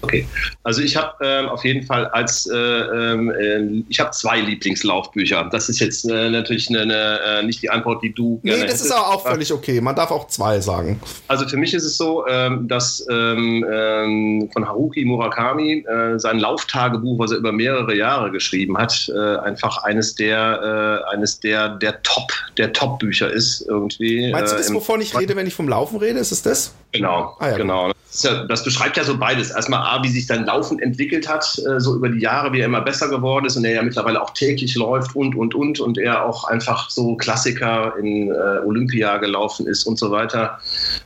[0.02, 0.26] Okay,
[0.64, 5.48] also ich habe ähm, auf jeden Fall als äh, äh, ich habe zwei Lieblingslaufbücher.
[5.50, 8.62] Das ist jetzt äh, natürlich eine, eine, äh, nicht die Antwort, die du gerne Nee,
[8.64, 8.86] das hättest.
[8.86, 9.80] ist aber auch völlig okay.
[9.80, 11.00] Man darf auch zwei sagen.
[11.28, 16.38] Also für mich ist es so, ähm, dass ähm, ähm von Haruki Murakami äh, sein
[16.38, 22.02] Lauftagebuch, was er über mehrere Jahre geschrieben hat, äh, einfach eines der eines der der
[22.02, 24.30] Top der Top Bücher ist irgendwie.
[24.30, 26.18] Meinst du das, wovon ich rede, wenn ich vom Laufen rede?
[26.18, 26.74] Ist es das?
[26.92, 27.92] Genau, ah, ja, genau.
[28.10, 29.50] Das, ja, das, beschreibt ja so beides.
[29.50, 32.80] Erstmal Wie sich sein Laufen entwickelt hat, äh, so über die Jahre, wie er immer
[32.80, 35.80] besser geworden ist und er ja mittlerweile auch täglich läuft und, und, und.
[35.80, 40.58] Und er auch einfach so Klassiker in äh, Olympia gelaufen ist und so weiter.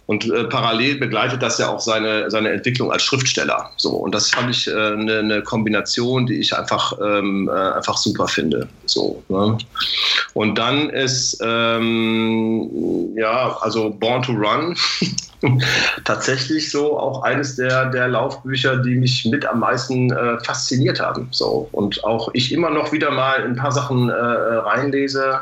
[0.07, 3.71] Und äh, parallel begleitet das ja auch seine, seine Entwicklung als Schriftsteller.
[3.77, 8.29] So, und das fand ich eine äh, Kombination, die ich einfach, ähm, äh, einfach super
[8.29, 8.69] finde.
[8.85, 9.59] So, ne?
[10.35, 14.77] Und dann ist, ähm, ja, also Born to Run.
[16.05, 21.29] tatsächlich so auch eines der, der Laufbücher, die mich mit am meisten äh, fasziniert haben.
[21.31, 21.69] So.
[21.73, 25.41] Und auch ich immer noch wieder mal ein paar Sachen äh, reinlese.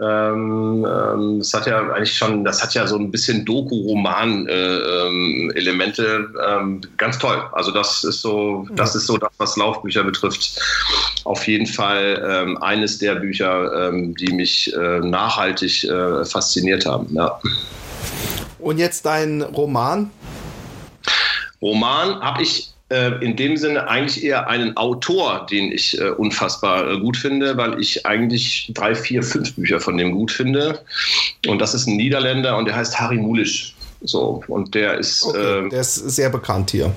[0.00, 6.02] Ähm, ähm, das hat ja eigentlich schon, das hat ja so ein bisschen Doku-Roman-Elemente.
[6.02, 6.18] Äh,
[6.52, 7.42] ähm, ganz toll.
[7.52, 10.60] Also das ist so, das ist so das, was Laufbücher betrifft.
[11.24, 17.12] Auf jeden Fall ähm, eines der Bücher, ähm, die mich äh, nachhaltig äh, fasziniert haben.
[17.14, 17.40] Ja.
[18.58, 20.10] Und jetzt dein Roman?
[21.60, 26.90] Roman habe ich äh, in dem Sinne eigentlich eher einen Autor, den ich äh, unfassbar
[26.90, 30.80] äh, gut finde, weil ich eigentlich drei, vier, fünf Bücher von dem gut finde.
[31.46, 33.74] Und das ist ein Niederländer und der heißt Harry Mulisch.
[34.00, 35.24] So, und der ist.
[35.24, 36.94] Okay, äh, der ist sehr bekannt hier.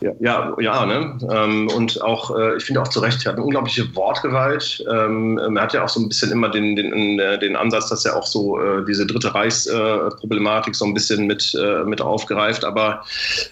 [0.00, 1.18] Ja, ja, ja ne?
[1.30, 4.84] Ähm, und auch, äh, ich finde auch zu Recht, er hat eine unglaubliche Wortgewalt.
[4.90, 8.04] Ähm, er hat ja auch so ein bisschen immer den, den, äh, den Ansatz, dass
[8.04, 13.04] er auch so äh, diese dritte Reichsproblematik so ein bisschen mit, äh, mit aufgreift, aber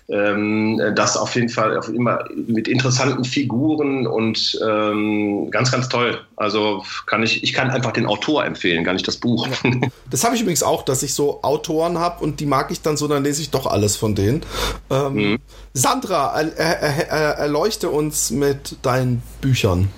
[0.09, 6.21] ähm, das auf jeden Fall auch immer mit interessanten Figuren und ähm, ganz, ganz toll.
[6.37, 9.49] Also kann ich, ich kann einfach den Autor empfehlen, gar nicht das Buch.
[9.49, 9.71] Ja.
[10.09, 12.97] Das habe ich übrigens auch, dass ich so Autoren habe und die mag ich dann
[12.97, 14.43] so, dann lese ich doch alles von denen.
[14.89, 15.39] Ähm, mhm.
[15.77, 19.91] Sandra, er, er, er, erleuchte uns mit deinen Büchern.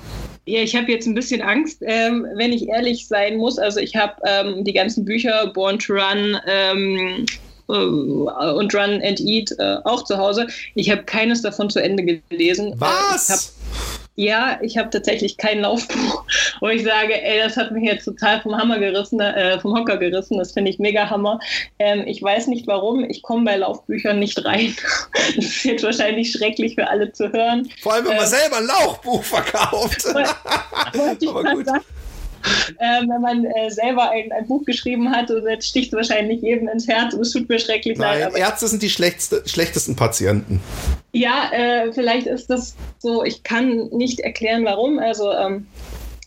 [0.44, 3.60] Ja, ich habe jetzt ein bisschen Angst, ähm, wenn ich ehrlich sein muss.
[3.60, 7.26] Also ich habe ähm, die ganzen Bücher Born to Run ähm, äh,
[7.68, 10.46] und Run and Eat äh, auch zu Hause.
[10.74, 12.72] Ich habe keines davon zu Ende gelesen.
[12.72, 13.30] Äh, Was?
[13.30, 13.58] Äh,
[14.18, 16.24] ja, ich habe tatsächlich kein Laufbuch,
[16.60, 19.96] wo ich sage, ey, das hat mich jetzt total vom Hammer gerissen, äh, vom Hocker
[19.96, 20.38] gerissen.
[20.38, 21.38] Das finde ich mega Hammer.
[21.78, 23.08] Ähm, ich weiß nicht warum.
[23.08, 24.74] Ich komme bei Laufbüchern nicht rein.
[25.36, 27.68] Das ist jetzt wahrscheinlich schrecklich für alle zu hören.
[27.82, 30.04] Vor allem, wenn man ähm, selber ein Lauchbuch verkauft.
[30.14, 31.66] Aber gut.
[31.66, 31.84] Sagen,
[32.78, 36.68] äh, wenn man äh, selber ein, ein, Buch geschrieben hat und jetzt sticht wahrscheinlich jedem
[36.68, 38.36] ins Herz und es tut mir schrecklich Nein, leid.
[38.36, 40.60] Ärzte sind die schlechtesten Patienten.
[41.12, 44.98] Ja, äh, vielleicht ist das so, ich kann nicht erklären, warum.
[44.98, 45.66] Also ähm,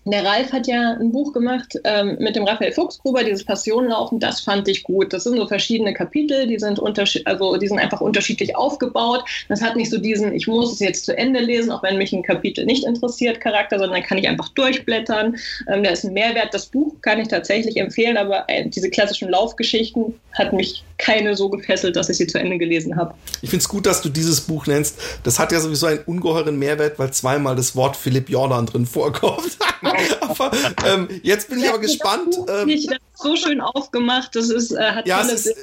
[0.06, 4.42] der Ralf hat ja ein Buch gemacht ähm, mit dem Raphael Fuchsgruber, dieses Passionenlaufen, das
[4.42, 5.14] fand ich gut.
[5.14, 6.80] Das sind so verschiedene Kapitel, die sind,
[7.26, 9.24] also, die sind einfach unterschiedlich aufgebaut.
[9.48, 12.14] Das hat nicht so diesen, ich muss es jetzt zu Ende lesen, auch wenn mich
[12.14, 15.36] ein Kapitel nicht interessiert, Charakter, sondern kann ich einfach durchblättern.
[15.68, 16.54] Ähm, da ist ein Mehrwert.
[16.54, 21.50] Das Buch kann ich tatsächlich empfehlen, aber äh, diese klassischen Laufgeschichten hat mich keine so
[21.50, 23.16] gefesselt, dass ich sie zu Ende gelesen habe.
[23.42, 24.98] Ich finde es gut, dass du dieses Buch nennst.
[25.24, 29.58] Das hat ja sowieso einen ungeheuren Mehrwert, weil zweimal das Wort Philipp Jordan drin vorkommt.
[30.22, 30.52] aber
[30.86, 32.36] ähm, jetzt bin ich aber gespannt.
[32.48, 34.36] Ähm, das so schön aufgemacht.
[34.36, 35.54] Das ist, äh, hat ja, ist,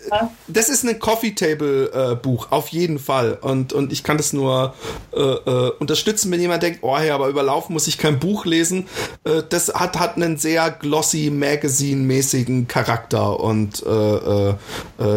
[0.46, 3.38] das ist ein Coffee Table äh, Buch, auf jeden Fall.
[3.40, 4.74] Und, und ich kann das nur
[5.12, 8.86] äh, äh unterstützen, wenn jemand denkt, oh ja, aber überlaufen muss ich kein Buch lesen.
[9.24, 14.54] Äh, das hat, hat einen sehr glossy, Magazine-mäßigen Charakter und äh,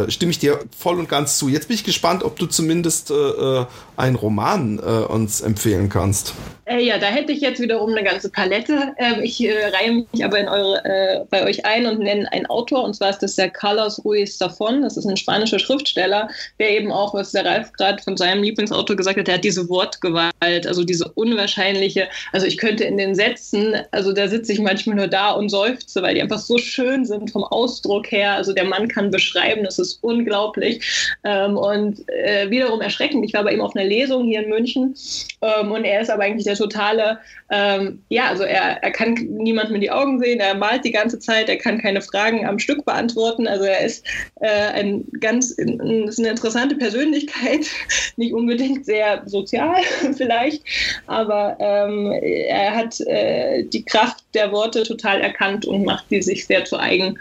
[0.10, 1.50] stimme ich dir voll und ganz zu.
[1.50, 6.34] Jetzt bin ich gespannt, ob du zumindest einen Roman uns empfehlen kannst.
[6.80, 8.94] Ja, da hätte ich jetzt wiederum eine ganze Palette.
[8.98, 13.10] Ähm, ich reihe mich aber eure, bei euch ein und nenne ein Autor, und zwar
[13.10, 14.82] ist das der Carlos Ruiz Zafón.
[14.82, 18.96] Das ist ein spanischer Schriftsteller, der eben auch, was der Ralf gerade von seinem Lieblingsautor
[18.96, 23.76] gesagt hat, der hat diese Wortgewalt, also diese unwahrscheinliche, also ich könnte in den Sätzen,
[23.92, 27.32] also da sitze ich manchmal nur da und seufze, weil die einfach so schön sind
[27.32, 28.34] vom Ausdruck her.
[28.34, 30.82] Also der Mann kann beschreiben, das ist unglaublich.
[31.24, 33.26] Ähm, und äh, wiederum erschreckend.
[33.26, 34.96] Ich war bei ihm auf einer Lesung hier in München
[35.42, 39.76] ähm, und er ist aber eigentlich der totale, ähm, ja, also er, er kann niemandem
[39.76, 42.86] in die Augen sehen, er malt die ganze Zeit, er kann keine Fragen am Stück
[42.86, 43.48] beantworten.
[43.48, 44.06] Also er ist
[44.40, 47.66] äh, ein ganz ist eine interessante Persönlichkeit,
[48.18, 49.82] nicht unbedingt sehr sozial
[50.18, 50.64] vielleicht,
[51.08, 56.46] aber ähm, er hat äh, die Kraft der Worte total erkannt und macht die sich
[56.46, 57.18] sehr zu eigen.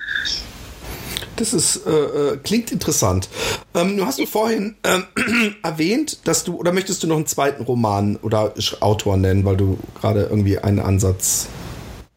[1.40, 3.28] Das ist, äh, äh klingt interessant.
[3.74, 4.98] Ähm, du hast du vorhin äh,
[5.62, 9.78] erwähnt, dass du, oder möchtest du noch einen zweiten Roman oder Autor nennen, weil du
[9.98, 11.48] gerade irgendwie einen Ansatz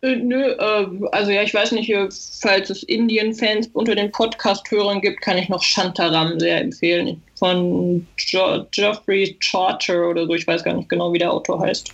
[0.01, 2.09] äh, nö, äh, also ja, ich weiß nicht, äh,
[2.41, 7.21] falls es Indien-Fans unter den Podcast-Hörern gibt, kann ich noch Shantaram sehr empfehlen.
[7.39, 11.89] Von jo Geoffrey Charter oder so, ich weiß gar nicht genau, wie der Autor heißt.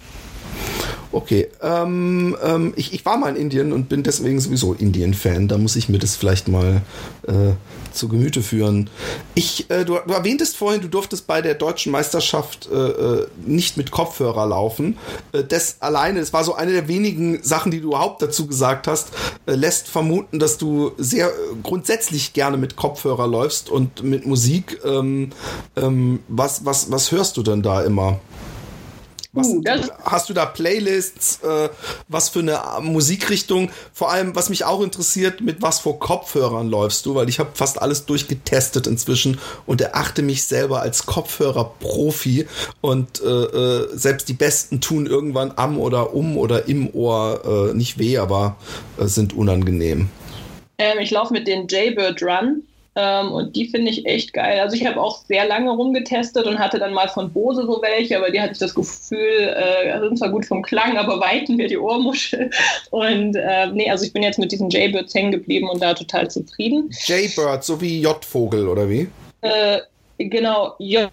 [1.12, 5.48] Okay, ähm, ähm, ich, ich war mal in Indien und bin deswegen sowieso Indien-Fan.
[5.48, 6.82] Da muss ich mir das vielleicht mal
[7.28, 7.54] äh,
[7.92, 8.90] zu Gemüte führen.
[9.34, 13.78] Ich, äh, du, du, erwähntest vorhin, du durftest bei der deutschen Meisterschaft äh, äh nicht
[13.78, 14.98] mit Kopfhörer laufen.
[15.32, 18.88] Äh, das alleine, das war so eine der wenigen Sachen, die du überhaupt dazu gesagt
[18.88, 19.10] hast,
[19.46, 21.32] äh, lässt vermuten, dass du sehr
[21.64, 24.80] grundsätzlich gerne mit Kopfhörer läufst und mit Musik.
[24.86, 25.32] Ähm,
[25.76, 28.20] ähm, was, was, was hörst du denn da immer?
[29.32, 29.62] Was, uh,
[30.04, 31.44] hast du da Playlists?
[31.44, 31.70] Äh,
[32.08, 33.70] was für eine Musikrichtung?
[33.94, 37.14] Vor allem, was mich auch interessiert, mit was vor Kopfhörern läufst du?
[37.14, 42.48] Weil ich habe fast alles durchgetestet inzwischen und erachte mich selber als Kopfhörerprofi
[42.82, 47.76] und äh, äh, selbst die Besten tun irgendwann am oder um oder im Ohr äh,
[47.76, 48.56] nicht weh, aber
[48.98, 50.10] äh, sind unangenehm.
[50.80, 52.64] Ähm, ich laufe mit den Jaybird Run.
[52.96, 54.60] Ähm, und die finde ich echt geil.
[54.60, 58.18] Also ich habe auch sehr lange rumgetestet und hatte dann mal von Bose so welche,
[58.18, 61.68] aber die hatte ich das Gefühl, äh, sind zwar gut vom Klang, aber weiten mir
[61.68, 62.50] die Ohrmuschel.
[62.92, 66.30] Und äh, nee, also ich bin jetzt mit diesen Jaybirds hängen geblieben und da total
[66.30, 66.90] zufrieden.
[67.06, 69.08] Jaybird, so wie J-Vogel, oder wie?
[69.42, 69.80] Äh,
[70.18, 71.12] genau, J-A-Y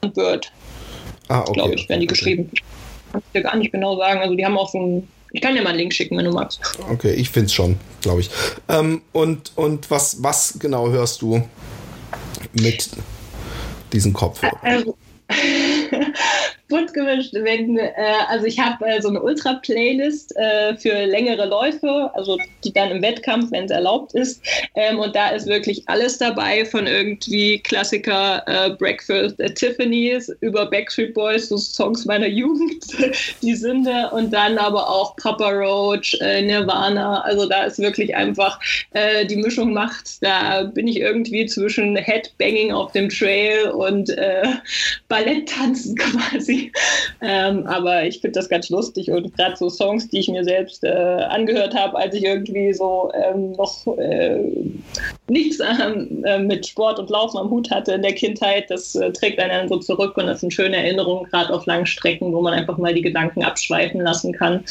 [0.00, 0.50] und Bird.
[1.28, 1.52] Ah, okay.
[1.52, 2.14] Glaube ich, werden die okay.
[2.14, 2.50] geschrieben.
[2.52, 2.62] Ich
[3.12, 4.20] kann es dir gar nicht genau sagen.
[4.20, 6.30] Also die haben auch so ein ich kann dir mal einen Link schicken, wenn du
[6.30, 6.60] magst.
[6.88, 8.30] Okay, ich finde es schon, glaube ich.
[8.68, 11.42] Ähm, und und was, was genau hörst du
[12.52, 12.88] mit
[13.92, 14.58] diesen Kopfhörern?
[14.62, 14.96] Also,
[16.74, 17.32] bunt gemischt.
[17.34, 17.92] Wenn, äh,
[18.28, 23.00] also ich habe äh, so eine Ultra-Playlist äh, für längere Läufe, also die dann im
[23.00, 24.42] Wettkampf, wenn es erlaubt ist.
[24.74, 30.66] Ähm, und da ist wirklich alles dabei, von irgendwie Klassiker äh, Breakfast at Tiffany's über
[30.66, 32.84] Backstreet Boys, so Songs meiner Jugend,
[33.42, 37.20] die Sünde, und dann aber auch Papa Roach, äh, Nirvana.
[37.20, 38.58] Also da ist wirklich einfach
[38.94, 40.22] äh, die Mischung macht.
[40.22, 44.10] Da bin ich irgendwie zwischen Headbanging auf dem Trail und
[45.08, 46.63] Balletttanzen quasi.
[47.20, 50.84] Ähm, aber ich finde das ganz lustig und gerade so Songs, die ich mir selbst
[50.84, 54.40] äh, angehört habe, als ich irgendwie so ähm, noch äh,
[55.26, 59.10] nichts ähm, äh, mit Sport und Laufen am Hut hatte in der Kindheit, das äh,
[59.12, 62.52] trägt einen so zurück und das sind schöne Erinnerungen, gerade auf langen Strecken, wo man
[62.52, 64.64] einfach mal die Gedanken abschweifen lassen kann.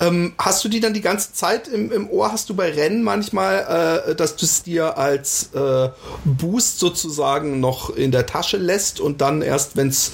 [0.00, 2.32] Ähm, hast du die dann die ganze Zeit im, im Ohr?
[2.32, 5.90] Hast du bei Rennen manchmal, äh, dass du es dir als äh,
[6.24, 10.12] Boost sozusagen noch in der Tasche lässt und dann erst, wenn es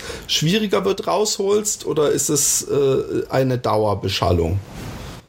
[0.67, 1.87] schwieriger wird, rausholst?
[1.87, 4.59] Oder ist es äh, eine Dauerbeschallung?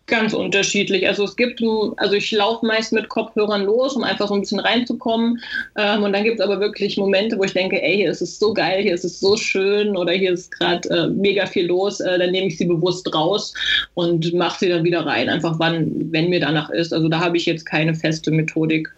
[0.10, 1.06] Ganz unterschiedlich.
[1.06, 1.62] Also es gibt,
[1.98, 5.42] also ich laufe meist mit Kopfhörern los, um einfach so ein bisschen reinzukommen.
[5.78, 8.40] Ähm, und dann gibt es aber wirklich Momente, wo ich denke, ey, hier ist es
[8.40, 12.00] so geil, hier ist es so schön oder hier ist gerade äh, mega viel los.
[12.00, 13.54] Äh, dann nehme ich sie bewusst raus
[13.96, 16.94] und mache sie dann wieder rein, einfach wann, wenn mir danach ist.
[16.94, 18.90] Also da habe ich jetzt keine feste Methodik.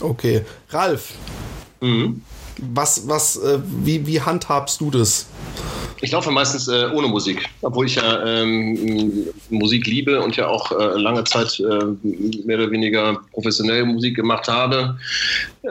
[0.00, 0.40] Okay.
[0.70, 1.12] Ralf.
[1.82, 2.22] Mhm.
[2.72, 5.26] Was, was, äh, wie, wie handhabst du das?
[6.04, 10.70] Ich laufe meistens äh, ohne Musik, obwohl ich ja ähm, Musik liebe und ja auch
[10.70, 11.84] äh, lange Zeit äh,
[12.44, 14.98] mehr oder weniger professionell Musik gemacht habe.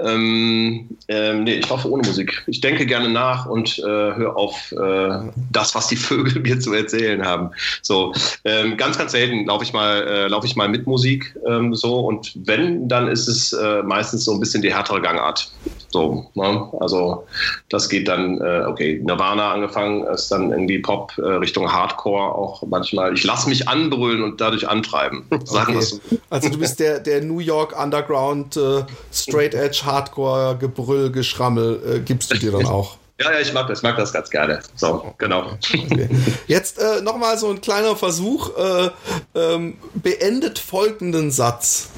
[0.04, 2.44] Ähm, ähm, nee, ich laufe ohne Musik.
[2.48, 5.20] Ich denke gerne nach und äh, höre auf äh,
[5.52, 7.52] das, was die Vögel mir zu erzählen haben.
[7.84, 8.12] So
[8.44, 12.00] ähm, ganz, ganz selten laufe ich mal, äh, laufe ich mal mit Musik ähm, so
[12.00, 13.56] und wenn, dann ist es
[13.86, 15.52] meistens so ein bisschen die härtere Gangart.
[15.90, 16.68] So, ne?
[16.80, 17.28] also
[17.70, 23.14] das geht dann, okay, Nirvana angefangen, ist dann irgendwie Pop äh, Richtung Hardcore auch manchmal.
[23.14, 25.26] Ich lasse mich anbrüllen und dadurch antreiben.
[25.44, 25.86] Sagen okay.
[25.86, 26.00] so.
[26.30, 32.00] Also du bist der, der New York Underground äh, Straight Edge Hardcore Gebrüll, Geschrammel, äh,
[32.00, 32.98] gibst du dir dann auch.
[33.20, 34.60] Ja, ja, ich mag das, mag das ganz gerne.
[34.76, 35.52] So, genau.
[35.52, 36.10] Okay.
[36.48, 38.58] Jetzt äh, nochmal so ein kleiner Versuch.
[38.58, 38.90] Äh,
[39.36, 41.90] ähm, beendet folgenden Satz.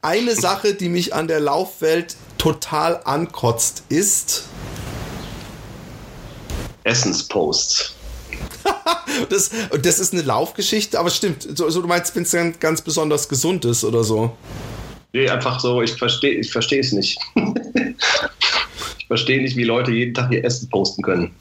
[0.00, 4.44] Eine Sache, die mich an der Laufwelt total ankotzt, ist
[6.84, 7.94] Essensposts.
[9.30, 9.50] das,
[9.82, 11.46] das ist eine Laufgeschichte, aber stimmt.
[11.56, 14.36] So, so du meinst, wenn es ganz, ganz besonders gesund ist oder so?
[15.12, 17.18] Nee, einfach so, ich verstehe ich versteh es nicht.
[18.98, 21.34] ich verstehe nicht, wie Leute jeden Tag ihr Essen posten können.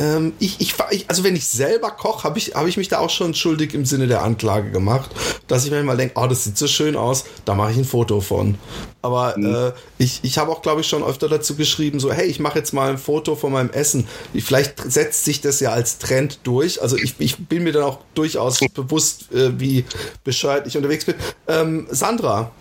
[0.00, 0.74] Ähm, ich, ich,
[1.08, 3.84] also wenn ich selber koche, habe ich, hab ich mich da auch schon schuldig im
[3.84, 5.10] Sinne der Anklage gemacht,
[5.46, 7.84] dass ich mir mal denke, oh, das sieht so schön aus, da mache ich ein
[7.84, 8.56] Foto von.
[9.02, 9.54] Aber mhm.
[9.54, 12.58] äh, ich, ich habe auch, glaube ich, schon öfter dazu geschrieben, so, hey, ich mache
[12.58, 14.08] jetzt mal ein Foto von meinem Essen.
[14.34, 16.80] Vielleicht setzt sich das ja als Trend durch.
[16.80, 19.84] Also ich, ich bin mir dann auch durchaus bewusst, äh, wie
[20.24, 21.14] bescheuert ich unterwegs bin.
[21.46, 22.52] Ähm, Sandra.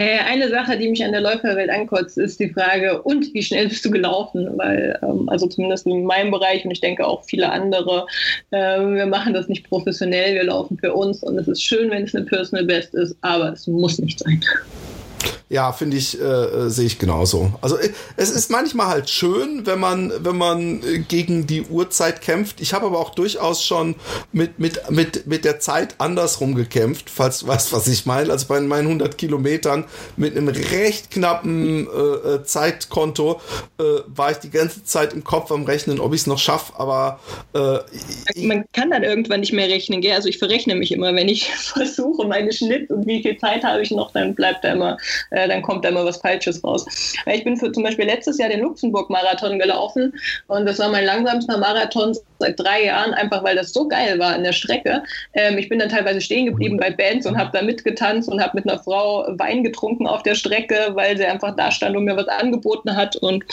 [0.00, 3.68] Äh, eine Sache, die mich an der Läuferwelt ankotzt, ist die Frage, und wie schnell
[3.68, 4.48] bist du gelaufen?
[4.56, 8.06] Weil, ähm, also zumindest in meinem Bereich und ich denke auch viele andere,
[8.50, 12.04] äh, wir machen das nicht professionell, wir laufen für uns und es ist schön, wenn
[12.04, 14.42] es eine Personal Best ist, aber es muss nicht sein.
[15.48, 17.52] Ja, finde ich, äh, äh, sehe ich genauso.
[17.60, 22.20] Also äh, es ist manchmal halt schön, wenn man, wenn man äh, gegen die Uhrzeit
[22.20, 22.60] kämpft.
[22.60, 23.96] Ich habe aber auch durchaus schon
[24.32, 28.30] mit, mit, mit, mit der Zeit andersrum gekämpft, falls du weißt, was ich meine.
[28.30, 33.40] Also bei meinen 100 Kilometern mit einem recht knappen äh, Zeitkonto
[33.78, 36.74] äh, war ich die ganze Zeit im Kopf am Rechnen, ob ich es noch schaffe,
[36.78, 37.18] aber
[37.54, 37.78] äh,
[38.36, 40.14] man kann dann irgendwann nicht mehr rechnen, gell?
[40.14, 43.82] Also ich verrechne mich immer, wenn ich versuche, meine Schnitt und wie viel Zeit habe
[43.82, 44.96] ich noch, dann bleibt da immer
[45.30, 46.86] äh, dann kommt da immer was Falsches raus.
[47.26, 50.12] Ich bin für zum Beispiel letztes Jahr den Luxemburg-Marathon gelaufen
[50.48, 54.34] und das war mein langsamster Marathon seit drei Jahren, einfach weil das so geil war
[54.36, 55.02] in der Strecke.
[55.34, 58.52] Ähm, ich bin dann teilweise stehen geblieben bei Bands und habe da mitgetanzt und habe
[58.56, 62.16] mit einer Frau Wein getrunken auf der Strecke, weil sie einfach da stand und mir
[62.16, 63.16] was angeboten hat.
[63.16, 63.44] Und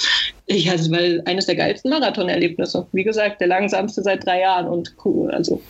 [0.49, 2.87] ich also weil eines der geilsten Marathonerlebnisse.
[2.93, 5.29] Wie gesagt, der langsamste seit drei Jahren und cool.
[5.31, 5.61] Also,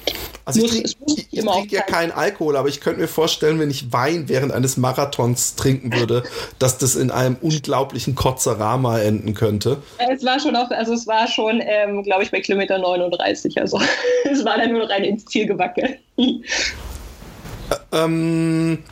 [0.45, 3.91] also ich, muss, ich, trinke ja keinen Alkohol, aber ich könnte mir vorstellen, wenn ich
[3.91, 6.23] Wein während eines Marathons trinken würde,
[6.59, 9.77] dass das in einem unglaublichen Kotzerama enden könnte.
[9.97, 12.77] Es war schon auch, also es war schon, ähm, glaube ich, bei Kilometer
[13.09, 13.59] 39.
[13.59, 13.79] Also
[14.31, 15.99] es war dann nur noch rein ins Ziel gewackelt.
[17.91, 18.83] Ähm,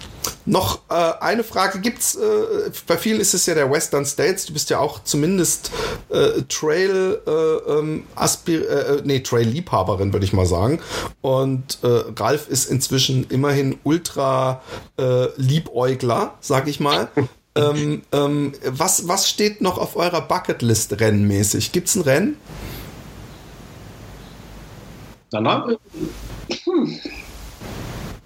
[0.46, 2.16] noch äh, eine Frage gibt's.
[2.16, 4.46] Äh, bei vielen ist es ja der Western States.
[4.46, 5.72] Du bist ja auch zumindest
[6.10, 10.80] äh, Trail äh, ähm, Aspir äh, nee, Trail Liebhaberin, würde ich mal sagen.
[11.22, 11.88] Und äh,
[12.18, 14.62] Ralf ist inzwischen immerhin Ultra
[15.00, 17.10] äh, Liebäugler, sag ich mal.
[17.56, 21.72] ähm, ähm, was, was steht noch auf eurer Bucketlist rennmäßig?
[21.72, 22.38] Gibt's ein Rennen?
[25.36, 25.68] Danach?
[26.64, 27.00] Hm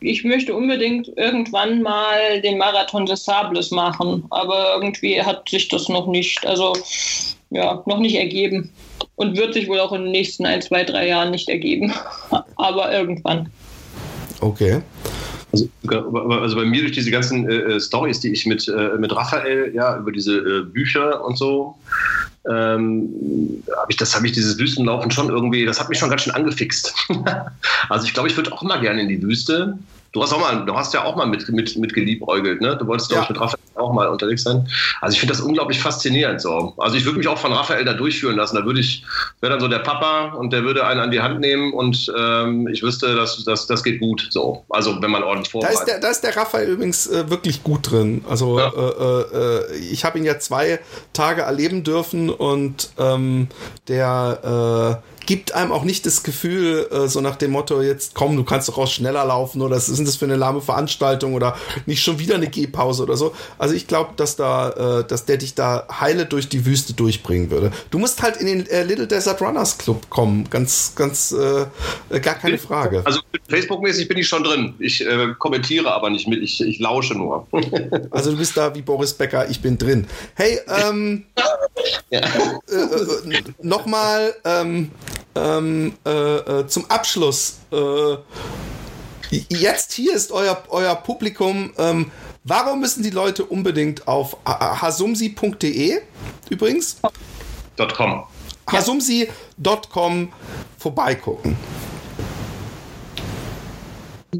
[0.01, 5.89] ich möchte unbedingt irgendwann mal den Marathon des Sables machen, aber irgendwie hat sich das
[5.89, 6.73] noch nicht, also
[7.49, 8.71] ja, noch nicht ergeben
[9.15, 11.93] und wird sich wohl auch in den nächsten ein, zwei, drei Jahren nicht ergeben,
[12.55, 13.49] aber irgendwann.
[14.41, 14.81] Okay.
[15.51, 19.15] Also, also, bei mir durch diese ganzen äh, äh Stories, die ich mit, äh, mit
[19.15, 21.75] Raphael ja über diese äh, Bücher und so
[22.49, 26.23] ähm, habe ich das, habe ich dieses Wüstenlaufen schon irgendwie, das hat mich schon ganz
[26.23, 26.93] schön angefixt.
[27.89, 29.77] also ich glaube, ich würde auch mal gerne in die Wüste.
[30.11, 32.75] Du hast auch mal, du hast ja auch mal mit, mit, mit geliebäugelt, ne?
[32.77, 33.25] Du wolltest, ja.
[33.29, 34.67] mit Raphael auch mal unterwegs sein.
[35.01, 36.73] Also ich finde das unglaublich faszinierend so.
[36.77, 38.55] Also ich würde mich auch von Raphael da durchführen lassen.
[38.55, 39.05] Da würde ich,
[39.41, 42.67] wäre dann so der Papa und der würde einen an die Hand nehmen und ähm,
[42.67, 44.65] ich wüsste, dass das, das geht gut so.
[44.69, 45.77] Also wenn man ordentlich vorbereitet.
[45.77, 48.23] Da ist der, da ist der Raphael übrigens äh, wirklich gut drin.
[48.29, 48.69] Also ja.
[48.69, 50.79] äh, äh, ich habe ihn ja zwei
[51.13, 53.47] Tage erleben dürfen und ähm,
[53.87, 58.35] der äh, gibt einem auch nicht das Gefühl, äh, so nach dem Motto, jetzt komm,
[58.35, 61.55] du kannst doch auch schneller laufen oder was ist das für eine lahme Veranstaltung oder
[61.85, 63.35] nicht schon wieder eine Gehpause oder so.
[63.59, 67.51] Also ich glaube, dass da, äh, dass der dich da heile durch die Wüste durchbringen
[67.51, 67.71] würde.
[67.91, 71.67] Du musst halt in den äh, Little Desert Runners Club kommen, ganz, ganz, äh,
[72.09, 73.03] äh gar keine Frage.
[73.05, 73.19] Also
[73.49, 74.73] Facebook-mäßig bin ich schon drin.
[74.79, 77.45] Ich äh, kommentiere aber nicht mit, ich, ich lausche nur.
[78.09, 80.07] also du bist da wie Boris Becker, ich bin drin.
[80.33, 81.25] Hey, ähm,
[82.09, 82.21] ja.
[83.61, 84.89] nochmal, ähm,
[85.35, 87.59] ähm, äh, äh, zum Abschluss.
[87.71, 88.17] Äh,
[89.49, 91.71] jetzt hier ist euer, euer Publikum.
[91.77, 92.11] Ähm,
[92.43, 96.01] warum müssen die Leute unbedingt auf hasumsi.de
[96.49, 96.99] übrigens?
[97.95, 98.23] .com.
[98.67, 100.33] hasumsi.com
[100.77, 101.55] vorbeigucken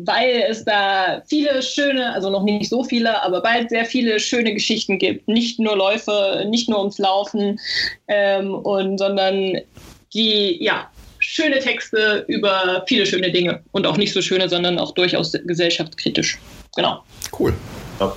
[0.06, 4.54] weil es da viele schöne, also noch nicht so viele, aber bald sehr viele schöne
[4.54, 5.28] Geschichten gibt.
[5.28, 7.60] Nicht nur Läufe, nicht nur ums Laufen,
[8.08, 9.62] ähm, und, sondern
[10.14, 10.90] die, ja,
[11.20, 16.40] schöne Texte über viele schöne Dinge und auch nicht so schöne, sondern auch durchaus gesellschaftskritisch.
[16.76, 17.04] Genau.
[17.38, 17.54] Cool.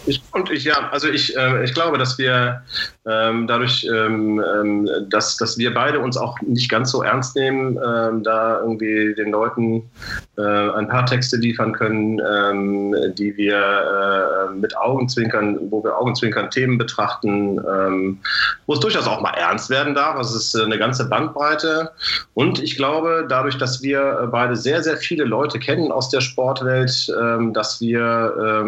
[0.07, 2.63] Ich, und ich, ja, also ich, äh, ich glaube, dass wir
[3.05, 8.23] dadurch, ähm, ähm, dass, dass wir beide uns auch nicht ganz so ernst nehmen, ähm,
[8.23, 9.91] da irgendwie den Leuten
[10.39, 16.49] äh, ein paar Texte liefern können, ähm, die wir äh, mit Augenzwinkern, wo wir Augenzwinkern
[16.51, 18.19] Themen betrachten, ähm,
[18.67, 20.17] wo es durchaus auch mal ernst werden darf.
[20.17, 21.91] Also es ist eine ganze Bandbreite.
[22.35, 27.13] Und ich glaube, dadurch, dass wir beide sehr, sehr viele Leute kennen aus der Sportwelt,
[27.53, 28.65] dass wir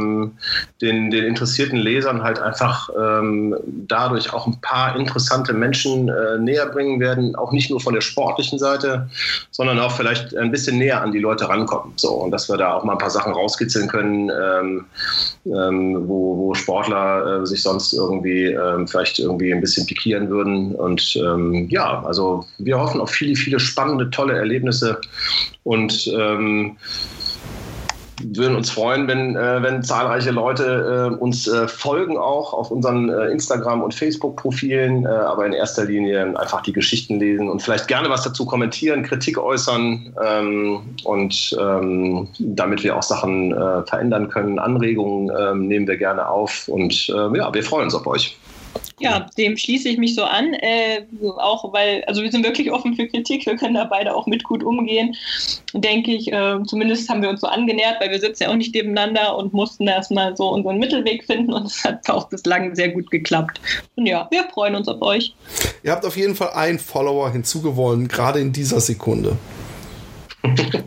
[0.80, 2.90] den, den interessierten Lesern halt einfach
[3.66, 7.94] dadurch dadurch auch ein paar interessante Menschen äh, näher bringen werden, auch nicht nur von
[7.94, 9.08] der sportlichen Seite,
[9.50, 11.92] sondern auch vielleicht ein bisschen näher an die Leute rankommen.
[11.96, 14.84] So, und dass wir da auch mal ein paar Sachen rauskitzeln können, ähm,
[15.46, 20.74] ähm, wo, wo, Sportler äh, sich sonst irgendwie ähm, vielleicht irgendwie ein bisschen pikieren würden.
[20.74, 25.00] Und ähm, ja, also wir hoffen auf viele, viele spannende, tolle Erlebnisse
[25.64, 26.76] und ähm,
[28.22, 33.08] würden uns freuen, wenn, äh, wenn zahlreiche Leute äh, uns äh, folgen, auch auf unseren
[33.08, 37.88] äh, Instagram- und Facebook-Profilen, äh, aber in erster Linie einfach die Geschichten lesen und vielleicht
[37.88, 44.28] gerne was dazu kommentieren, Kritik äußern ähm, und ähm, damit wir auch Sachen äh, verändern
[44.28, 44.58] können.
[44.58, 48.36] Anregungen ähm, nehmen wir gerne auf und ja, wir freuen uns auf euch.
[49.00, 50.54] Ja, dem schließe ich mich so an.
[50.54, 51.04] Äh,
[51.38, 54.44] auch weil, also wir sind wirklich offen für Kritik, wir können da beide auch mit
[54.44, 55.16] gut umgehen.
[55.72, 58.74] Denke ich, äh, zumindest haben wir uns so angenähert, weil wir sitzen ja auch nicht
[58.74, 63.10] nebeneinander und mussten erstmal so unseren Mittelweg finden und es hat auch bislang sehr gut
[63.10, 63.60] geklappt.
[63.96, 65.34] Und ja, wir freuen uns auf euch.
[65.82, 69.36] Ihr habt auf jeden Fall einen Follower hinzugewonnen, gerade in dieser Sekunde.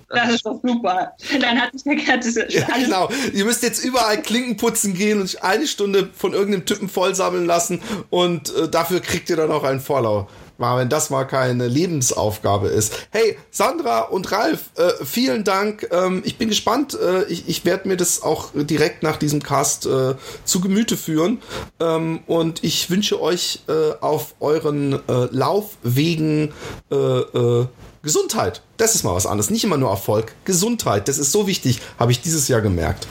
[0.10, 1.12] Das ist doch super.
[1.40, 3.10] Dann hat sich der ganze ja, Genau.
[3.34, 7.82] Ihr müsst jetzt überall Klinken putzen gehen und eine Stunde von irgendeinem Typen vollsammeln lassen
[8.10, 10.28] und äh, dafür kriegt ihr dann auch einen Follow.
[10.60, 13.08] Mal, wenn das mal keine Lebensaufgabe ist.
[13.12, 15.88] Hey, Sandra und Ralf, äh, vielen Dank.
[15.92, 16.98] Ähm, ich bin gespannt.
[17.00, 21.44] Äh, ich ich werde mir das auch direkt nach diesem Cast äh, zu Gemüte führen.
[21.80, 26.54] Ähm, und ich wünsche euch äh, auf euren äh, Laufwegen
[26.92, 27.68] äh, äh,
[28.04, 28.62] Gesundheit.
[28.78, 29.50] Das ist mal was anderes.
[29.50, 30.34] Nicht immer nur Erfolg.
[30.46, 31.08] Gesundheit.
[31.08, 33.08] Das ist so wichtig, habe ich dieses Jahr gemerkt.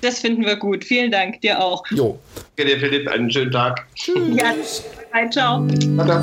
[0.00, 0.84] Das finden wir gut.
[0.84, 1.40] Vielen Dank.
[1.42, 1.84] Dir auch.
[1.90, 2.18] Jo.
[2.56, 3.08] Danke dir, Philipp.
[3.08, 3.86] Einen schönen Tag.
[3.94, 4.82] Tschüss.
[5.12, 5.30] Ja.
[5.30, 5.66] Ciao.
[6.02, 6.22] Ciao.